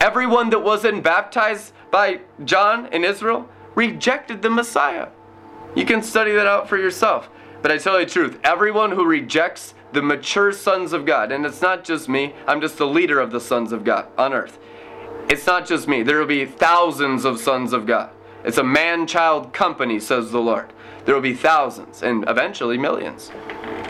Everyone 0.00 0.50
that 0.50 0.62
wasn't 0.62 1.04
baptized 1.04 1.72
by 1.90 2.20
John 2.44 2.86
in 2.86 3.04
Israel 3.04 3.48
rejected 3.74 4.42
the 4.42 4.50
Messiah. 4.50 5.08
You 5.74 5.84
can 5.84 6.02
study 6.02 6.32
that 6.32 6.46
out 6.46 6.68
for 6.68 6.76
yourself. 6.76 7.30
But 7.62 7.70
I 7.70 7.78
tell 7.78 7.98
you 8.00 8.06
the 8.06 8.10
truth, 8.10 8.38
everyone 8.42 8.90
who 8.90 9.04
rejects 9.04 9.74
the 9.92 10.02
mature 10.02 10.52
sons 10.52 10.92
of 10.92 11.06
God, 11.06 11.30
and 11.30 11.46
it's 11.46 11.62
not 11.62 11.84
just 11.84 12.08
me, 12.08 12.34
I'm 12.46 12.60
just 12.60 12.78
the 12.78 12.86
leader 12.86 13.20
of 13.20 13.30
the 13.30 13.40
sons 13.40 13.72
of 13.72 13.84
God 13.84 14.06
on 14.18 14.32
earth. 14.32 14.58
It's 15.28 15.46
not 15.46 15.66
just 15.66 15.86
me, 15.86 16.02
there 16.02 16.18
will 16.18 16.26
be 16.26 16.44
thousands 16.44 17.24
of 17.24 17.38
sons 17.38 17.72
of 17.72 17.86
God. 17.86 18.10
It's 18.44 18.58
a 18.58 18.64
man 18.64 19.06
child 19.06 19.52
company, 19.52 20.00
says 20.00 20.32
the 20.32 20.40
Lord 20.40 20.72
there 21.04 21.14
will 21.14 21.22
be 21.22 21.34
thousands 21.34 22.02
and 22.02 22.24
eventually 22.28 22.78
millions 22.78 23.30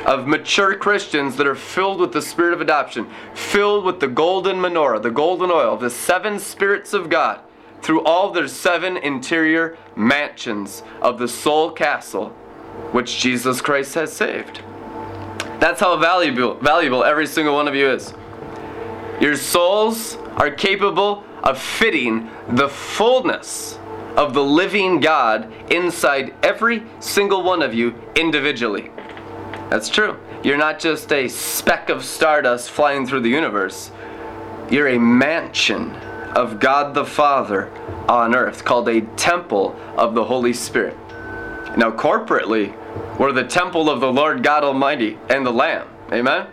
of 0.06 0.26
mature 0.26 0.76
Christians 0.76 1.36
that 1.36 1.46
are 1.46 1.54
filled 1.54 2.00
with 2.00 2.12
the 2.12 2.22
spirit 2.22 2.52
of 2.52 2.60
adoption, 2.60 3.08
filled 3.34 3.84
with 3.84 4.00
the 4.00 4.08
golden 4.08 4.56
menorah, 4.56 5.00
the 5.00 5.10
golden 5.10 5.50
oil, 5.50 5.76
the 5.76 5.90
seven 5.90 6.38
spirits 6.38 6.92
of 6.92 7.08
God 7.08 7.40
through 7.82 8.02
all 8.04 8.30
their 8.30 8.48
seven 8.48 8.96
interior 8.96 9.76
mansions 9.96 10.82
of 11.00 11.18
the 11.18 11.28
soul 11.28 11.70
castle 11.70 12.30
which 12.92 13.18
Jesus 13.20 13.60
Christ 13.60 13.94
has 13.94 14.12
saved. 14.12 14.62
That's 15.60 15.80
how 15.80 15.96
valuable, 15.96 16.54
valuable 16.54 17.04
every 17.04 17.26
single 17.26 17.54
one 17.54 17.68
of 17.68 17.74
you 17.74 17.88
is. 17.88 18.14
Your 19.20 19.36
souls 19.36 20.16
are 20.36 20.50
capable 20.50 21.24
of 21.42 21.60
fitting 21.60 22.30
the 22.48 22.68
fullness 22.68 23.78
of 24.16 24.34
the 24.34 24.44
living 24.44 25.00
God 25.00 25.52
inside 25.70 26.34
every 26.42 26.82
single 27.00 27.42
one 27.42 27.62
of 27.62 27.74
you 27.74 27.94
individually. 28.14 28.90
That's 29.70 29.88
true. 29.88 30.18
You're 30.44 30.58
not 30.58 30.78
just 30.78 31.12
a 31.12 31.28
speck 31.28 31.88
of 31.88 32.04
stardust 32.04 32.70
flying 32.70 33.06
through 33.06 33.20
the 33.20 33.28
universe. 33.28 33.90
You're 34.70 34.88
a 34.88 34.98
mansion 34.98 35.94
of 36.34 36.60
God 36.60 36.94
the 36.94 37.04
Father 37.04 37.70
on 38.08 38.34
earth 38.34 38.64
called 38.64 38.88
a 38.88 39.02
temple 39.16 39.76
of 39.96 40.14
the 40.14 40.24
Holy 40.24 40.52
Spirit. 40.52 40.96
Now, 41.76 41.90
corporately, 41.90 42.76
we're 43.18 43.32
the 43.32 43.44
temple 43.44 43.88
of 43.88 44.00
the 44.00 44.12
Lord 44.12 44.42
God 44.42 44.64
Almighty 44.64 45.18
and 45.30 45.46
the 45.46 45.52
Lamb. 45.52 45.88
Amen? 46.12 46.46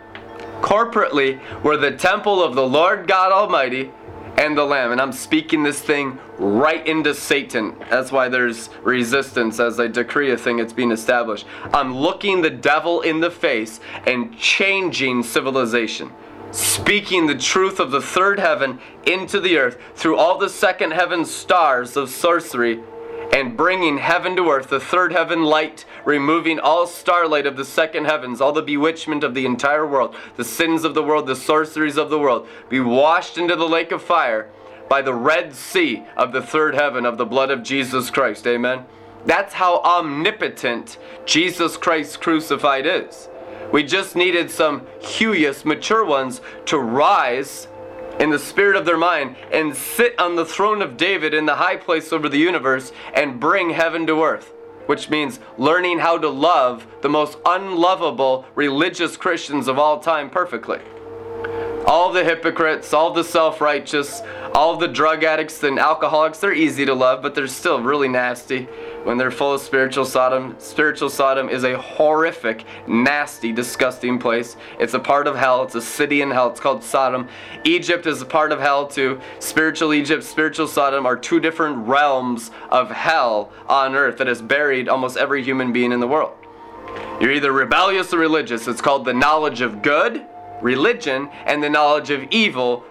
Corporately, 0.60 1.40
we're 1.62 1.76
the 1.76 1.96
temple 1.96 2.42
of 2.42 2.54
the 2.54 2.66
Lord 2.66 3.06
God 3.06 3.32
Almighty 3.32 3.90
and 4.36 4.56
the 4.56 4.64
Lamb. 4.64 4.92
And 4.92 5.00
I'm 5.00 5.12
speaking 5.12 5.62
this 5.62 5.80
thing 5.80 6.18
right 6.40 6.86
into 6.86 7.14
Satan. 7.14 7.76
That's 7.90 8.10
why 8.10 8.30
there's 8.30 8.70
resistance 8.82 9.60
as 9.60 9.78
I 9.78 9.88
decree 9.88 10.30
a 10.32 10.38
thing 10.38 10.58
it's 10.58 10.72
being 10.72 10.90
established. 10.90 11.46
I'm 11.74 11.94
looking 11.94 12.40
the 12.40 12.50
devil 12.50 13.02
in 13.02 13.20
the 13.20 13.30
face 13.30 13.78
and 14.06 14.36
changing 14.38 15.22
civilization. 15.22 16.10
Speaking 16.50 17.26
the 17.26 17.36
truth 17.36 17.78
of 17.78 17.90
the 17.90 18.00
third 18.00 18.40
heaven 18.40 18.80
into 19.06 19.38
the 19.38 19.58
earth 19.58 19.78
through 19.94 20.16
all 20.16 20.38
the 20.38 20.48
second 20.48 20.92
heaven 20.92 21.24
stars 21.26 21.96
of 21.96 22.08
sorcery 22.08 22.80
and 23.34 23.56
bringing 23.56 23.98
heaven 23.98 24.34
to 24.34 24.50
earth, 24.50 24.70
the 24.70 24.80
third 24.80 25.12
heaven 25.12 25.44
light, 25.44 25.84
removing 26.04 26.58
all 26.58 26.86
starlight 26.86 27.46
of 27.46 27.56
the 27.56 27.64
second 27.64 28.06
heavens, 28.06 28.40
all 28.40 28.52
the 28.52 28.62
bewitchment 28.62 29.22
of 29.22 29.34
the 29.34 29.46
entire 29.46 29.86
world, 29.86 30.16
the 30.36 30.44
sins 30.44 30.84
of 30.84 30.94
the 30.94 31.02
world, 31.02 31.26
the 31.26 31.36
sorceries 31.36 31.96
of 31.98 32.10
the 32.10 32.18
world, 32.18 32.48
be 32.68 32.80
washed 32.80 33.38
into 33.38 33.54
the 33.54 33.68
lake 33.68 33.92
of 33.92 34.02
fire 34.02 34.48
by 34.90 35.00
the 35.00 35.14
red 35.14 35.54
sea 35.54 36.02
of 36.16 36.32
the 36.32 36.42
third 36.42 36.74
heaven 36.74 37.06
of 37.06 37.16
the 37.16 37.24
blood 37.24 37.48
of 37.52 37.62
Jesus 37.62 38.10
Christ. 38.10 38.44
Amen. 38.44 38.84
That's 39.24 39.54
how 39.54 39.78
omnipotent 39.82 40.98
Jesus 41.24 41.76
Christ 41.76 42.20
crucified 42.20 42.86
is. 42.86 43.28
We 43.72 43.84
just 43.84 44.16
needed 44.16 44.50
some 44.50 44.88
huious, 45.00 45.64
mature 45.64 46.04
ones 46.04 46.40
to 46.66 46.78
rise 46.78 47.68
in 48.18 48.30
the 48.30 48.38
spirit 48.38 48.74
of 48.74 48.84
their 48.84 48.98
mind 48.98 49.36
and 49.52 49.76
sit 49.76 50.18
on 50.18 50.34
the 50.34 50.44
throne 50.44 50.82
of 50.82 50.96
David 50.96 51.34
in 51.34 51.46
the 51.46 51.54
high 51.54 51.76
place 51.76 52.12
over 52.12 52.28
the 52.28 52.38
universe 52.38 52.90
and 53.14 53.38
bring 53.38 53.70
heaven 53.70 54.08
to 54.08 54.24
earth. 54.24 54.52
Which 54.86 55.08
means 55.08 55.38
learning 55.56 56.00
how 56.00 56.18
to 56.18 56.28
love 56.28 56.84
the 57.00 57.08
most 57.08 57.38
unlovable 57.46 58.44
religious 58.56 59.16
Christians 59.16 59.68
of 59.68 59.78
all 59.78 60.00
time 60.00 60.30
perfectly. 60.30 60.80
All 61.86 62.12
the 62.12 62.22
hypocrites, 62.22 62.92
all 62.92 63.12
the 63.12 63.24
self 63.24 63.60
righteous, 63.60 64.22
all 64.54 64.76
the 64.76 64.86
drug 64.86 65.24
addicts 65.24 65.62
and 65.62 65.78
alcoholics, 65.78 66.38
they're 66.38 66.52
easy 66.52 66.84
to 66.84 66.94
love, 66.94 67.22
but 67.22 67.34
they're 67.34 67.48
still 67.48 67.80
really 67.80 68.08
nasty 68.08 68.68
when 69.04 69.16
they're 69.18 69.30
full 69.30 69.54
of 69.54 69.60
spiritual 69.60 70.04
Sodom. 70.04 70.54
Spiritual 70.58 71.08
Sodom 71.08 71.48
is 71.48 71.64
a 71.64 71.78
horrific, 71.78 72.64
nasty, 72.86 73.52
disgusting 73.52 74.18
place. 74.18 74.56
It's 74.78 74.94
a 74.94 74.98
part 74.98 75.26
of 75.26 75.36
hell. 75.36 75.62
It's 75.62 75.74
a 75.74 75.80
city 75.80 76.22
in 76.22 76.30
hell. 76.30 76.50
It's 76.50 76.60
called 76.60 76.84
Sodom. 76.84 77.28
Egypt 77.64 78.06
is 78.06 78.22
a 78.22 78.26
part 78.26 78.52
of 78.52 78.60
hell 78.60 78.86
too. 78.86 79.20
Spiritual 79.38 79.94
Egypt, 79.94 80.22
spiritual 80.22 80.68
Sodom 80.68 81.06
are 81.06 81.16
two 81.16 81.40
different 81.40 81.88
realms 81.88 82.50
of 82.70 82.90
hell 82.90 83.50
on 83.68 83.94
earth 83.94 84.18
that 84.18 84.26
has 84.26 84.42
buried 84.42 84.88
almost 84.88 85.16
every 85.16 85.42
human 85.42 85.72
being 85.72 85.92
in 85.92 86.00
the 86.00 86.08
world. 86.08 86.34
You're 87.20 87.32
either 87.32 87.52
rebellious 87.52 88.12
or 88.12 88.18
religious. 88.18 88.66
It's 88.66 88.80
called 88.80 89.04
the 89.04 89.14
knowledge 89.14 89.60
of 89.60 89.82
good, 89.82 90.26
religion, 90.62 91.28
and 91.46 91.62
the 91.62 91.70
knowledge 91.70 92.10
of 92.10 92.24
evil, 92.30 92.84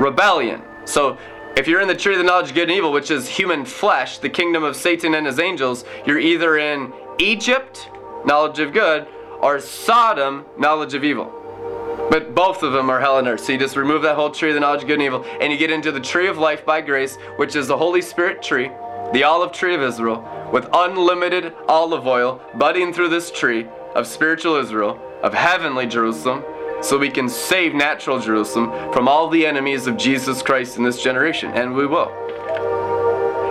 rebellion. 0.00 0.62
So 0.84 1.18
if 1.56 1.66
you're 1.66 1.80
in 1.80 1.88
the 1.88 1.94
tree 1.94 2.14
of 2.14 2.18
the 2.18 2.24
knowledge 2.24 2.50
of 2.50 2.54
good 2.54 2.68
and 2.68 2.78
evil, 2.78 2.92
which 2.92 3.10
is 3.10 3.28
human 3.28 3.64
flesh, 3.64 4.18
the 4.18 4.28
kingdom 4.28 4.62
of 4.64 4.76
Satan 4.76 5.14
and 5.14 5.26
his 5.26 5.38
angels, 5.38 5.84
you're 6.06 6.18
either 6.18 6.56
in 6.58 6.92
Egypt, 7.18 7.90
knowledge 8.24 8.58
of 8.60 8.72
good, 8.72 9.06
or 9.40 9.60
Sodom, 9.60 10.44
knowledge 10.58 10.94
of 10.94 11.04
evil. 11.04 11.34
But 12.10 12.34
both 12.34 12.62
of 12.62 12.72
them 12.72 12.88
are 12.90 13.00
hell 13.00 13.18
and 13.18 13.28
earth. 13.28 13.40
So 13.40 13.52
you 13.52 13.58
just 13.58 13.76
remove 13.76 14.02
that 14.02 14.14
whole 14.14 14.30
tree 14.30 14.50
of 14.50 14.54
the 14.54 14.60
knowledge 14.60 14.82
of 14.82 14.88
good 14.88 14.94
and 14.94 15.02
evil, 15.02 15.24
and 15.40 15.52
you 15.52 15.58
get 15.58 15.70
into 15.70 15.92
the 15.92 16.00
tree 16.00 16.28
of 16.28 16.38
life 16.38 16.64
by 16.64 16.80
grace, 16.80 17.16
which 17.36 17.54
is 17.54 17.66
the 17.66 17.76
Holy 17.76 18.02
Spirit 18.02 18.42
tree. 18.42 18.70
the 19.12 19.24
olive 19.24 19.52
tree 19.52 19.74
of 19.74 19.82
Israel, 19.82 20.22
with 20.52 20.68
unlimited 20.72 21.54
olive 21.66 22.06
oil 22.06 22.40
budding 22.56 22.92
through 22.92 23.08
this 23.08 23.30
tree 23.30 23.66
of 23.94 24.06
spiritual 24.06 24.56
Israel, 24.56 25.00
of 25.22 25.32
heavenly 25.32 25.86
Jerusalem, 25.86 26.44
so 26.82 26.98
we 26.98 27.10
can 27.10 27.28
save 27.28 27.74
natural 27.74 28.18
Jerusalem 28.20 28.70
from 28.92 29.08
all 29.08 29.28
the 29.28 29.46
enemies 29.46 29.86
of 29.86 29.96
Jesus 29.96 30.42
Christ 30.42 30.76
in 30.76 30.84
this 30.84 31.02
generation, 31.02 31.50
and 31.52 31.74
we 31.74 31.86
will. 31.86 32.12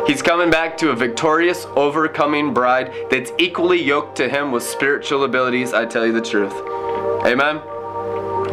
He's 0.07 0.21
coming 0.21 0.49
back 0.49 0.77
to 0.77 0.91
a 0.91 0.95
victorious, 0.95 1.65
overcoming 1.75 2.53
bride 2.53 2.93
that's 3.09 3.31
equally 3.37 3.83
yoked 3.83 4.15
to 4.17 4.29
him 4.29 4.51
with 4.51 4.63
spiritual 4.63 5.25
abilities, 5.25 5.73
I 5.73 5.85
tell 5.85 6.05
you 6.05 6.13
the 6.13 6.21
truth. 6.21 6.53
Amen. 7.25 7.61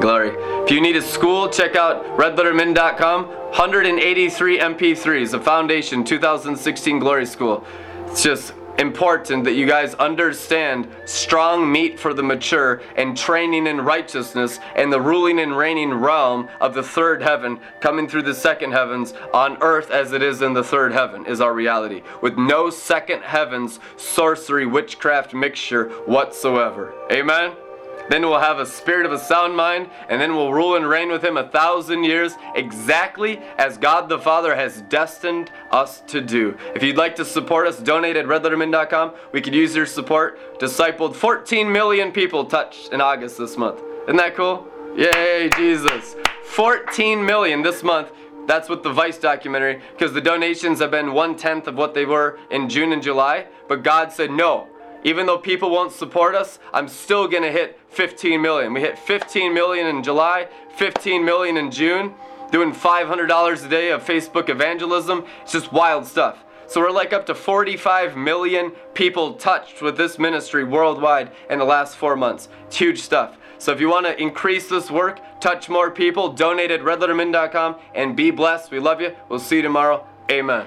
Glory. 0.00 0.32
If 0.64 0.70
you 0.70 0.80
need 0.80 0.96
a 0.96 1.02
school, 1.02 1.48
check 1.48 1.76
out 1.76 2.04
redlettermin.com. 2.16 3.26
183 3.26 4.58
MP3s, 4.58 5.34
a 5.34 5.40
Foundation 5.40 6.02
2016 6.02 6.98
Glory 6.98 7.24
School. 7.24 7.64
It's 8.08 8.24
just 8.24 8.52
important 8.78 9.44
that 9.44 9.54
you 9.54 9.66
guys 9.66 9.94
understand 9.94 10.88
strong 11.04 11.70
meat 11.70 11.98
for 11.98 12.12
the 12.12 12.22
mature 12.22 12.82
and 12.96 13.16
training 13.16 13.66
in 13.66 13.80
righteousness 13.80 14.58
and 14.76 14.92
the 14.92 15.00
ruling 15.00 15.40
and 15.40 15.56
reigning 15.56 15.92
realm 15.92 16.48
of 16.60 16.74
the 16.74 16.82
third 16.82 17.22
heaven 17.22 17.58
coming 17.80 18.08
through 18.08 18.22
the 18.22 18.34
second 18.34 18.72
heavens 18.72 19.14
on 19.32 19.56
earth 19.60 19.90
as 19.90 20.12
it 20.12 20.22
is 20.22 20.42
in 20.42 20.52
the 20.52 20.64
third 20.64 20.92
heaven 20.92 21.24
is 21.26 21.40
our 21.40 21.54
reality. 21.54 22.02
With 22.22 22.36
no 22.36 22.70
second 22.70 23.22
heavens 23.22 23.80
sorcery 23.96 24.66
witchcraft 24.66 25.34
mixture 25.34 25.88
whatsoever. 26.06 26.94
Amen 27.10 27.63
then 28.08 28.22
we'll 28.22 28.40
have 28.40 28.58
a 28.58 28.66
spirit 28.66 29.06
of 29.06 29.12
a 29.12 29.18
sound 29.18 29.56
mind, 29.56 29.88
and 30.08 30.20
then 30.20 30.34
we'll 30.34 30.52
rule 30.52 30.76
and 30.76 30.88
reign 30.88 31.10
with 31.10 31.24
him 31.24 31.36
a 31.36 31.48
thousand 31.48 32.04
years, 32.04 32.34
exactly 32.54 33.38
as 33.58 33.78
God 33.78 34.08
the 34.08 34.18
Father 34.18 34.54
has 34.54 34.82
destined 34.82 35.50
us 35.70 36.00
to 36.02 36.20
do. 36.20 36.56
If 36.74 36.82
you'd 36.82 36.96
like 36.96 37.16
to 37.16 37.24
support 37.24 37.66
us, 37.66 37.78
donate 37.78 38.16
at 38.16 38.26
redlettermin.com. 38.26 39.14
We 39.32 39.40
could 39.40 39.54
use 39.54 39.74
your 39.74 39.86
support. 39.86 40.58
Discipled 40.58 41.14
14 41.14 41.70
million 41.70 42.12
people 42.12 42.44
touched 42.44 42.92
in 42.92 43.00
August 43.00 43.38
this 43.38 43.56
month. 43.56 43.80
Isn't 44.04 44.16
that 44.16 44.36
cool? 44.36 44.68
Yay, 44.96 45.50
Jesus. 45.56 46.14
14 46.44 47.24
million 47.24 47.62
this 47.62 47.82
month. 47.82 48.12
That's 48.46 48.68
with 48.68 48.82
the 48.82 48.92
Vice 48.92 49.18
documentary, 49.18 49.80
because 49.92 50.12
the 50.12 50.20
donations 50.20 50.78
have 50.80 50.90
been 50.90 51.14
one 51.14 51.34
tenth 51.34 51.66
of 51.66 51.76
what 51.76 51.94
they 51.94 52.04
were 52.04 52.38
in 52.50 52.68
June 52.68 52.92
and 52.92 53.02
July. 53.02 53.46
But 53.68 53.82
God 53.82 54.12
said, 54.12 54.30
no, 54.30 54.68
even 55.04 55.26
though 55.26 55.38
people 55.38 55.70
won't 55.70 55.92
support 55.92 56.34
us, 56.34 56.58
I'm 56.72 56.88
still 56.88 57.28
to 57.28 57.52
hit 57.52 57.78
15 57.90 58.40
million. 58.40 58.72
We 58.72 58.80
hit 58.80 58.98
15 58.98 59.52
million 59.52 59.86
in 59.86 60.02
July, 60.02 60.48
15 60.76 61.24
million 61.24 61.56
in 61.56 61.70
June, 61.70 62.14
doing 62.50 62.72
$500 62.72 63.64
a 63.64 63.68
day 63.68 63.90
of 63.90 64.02
Facebook 64.02 64.48
evangelism. 64.48 65.24
It's 65.42 65.52
just 65.52 65.72
wild 65.72 66.06
stuff. 66.06 66.44
So 66.66 66.80
we're 66.80 66.90
like 66.90 67.12
up 67.12 67.26
to 67.26 67.34
45 67.34 68.16
million 68.16 68.72
people 68.94 69.34
touched 69.34 69.82
with 69.82 69.96
this 69.96 70.18
ministry 70.18 70.64
worldwide 70.64 71.30
in 71.50 71.58
the 71.58 71.64
last 71.64 71.96
four 71.96 72.16
months. 72.16 72.48
It's 72.66 72.76
huge 72.76 73.00
stuff. 73.00 73.36
So 73.58 73.72
if 73.72 73.80
you 73.80 73.88
want 73.88 74.06
to 74.06 74.20
increase 74.20 74.68
this 74.68 74.90
work, 74.90 75.20
touch 75.40 75.68
more 75.68 75.90
people, 75.90 76.32
donate 76.32 76.70
at 76.70 76.80
redlettermin.com 76.80 77.76
and 77.94 78.16
be 78.16 78.30
blessed. 78.30 78.70
We 78.70 78.80
love 78.80 79.00
you. 79.00 79.14
We'll 79.28 79.38
see 79.38 79.56
you 79.56 79.62
tomorrow. 79.62 80.06
Amen. 80.30 80.66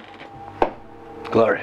Glory. 1.31 1.55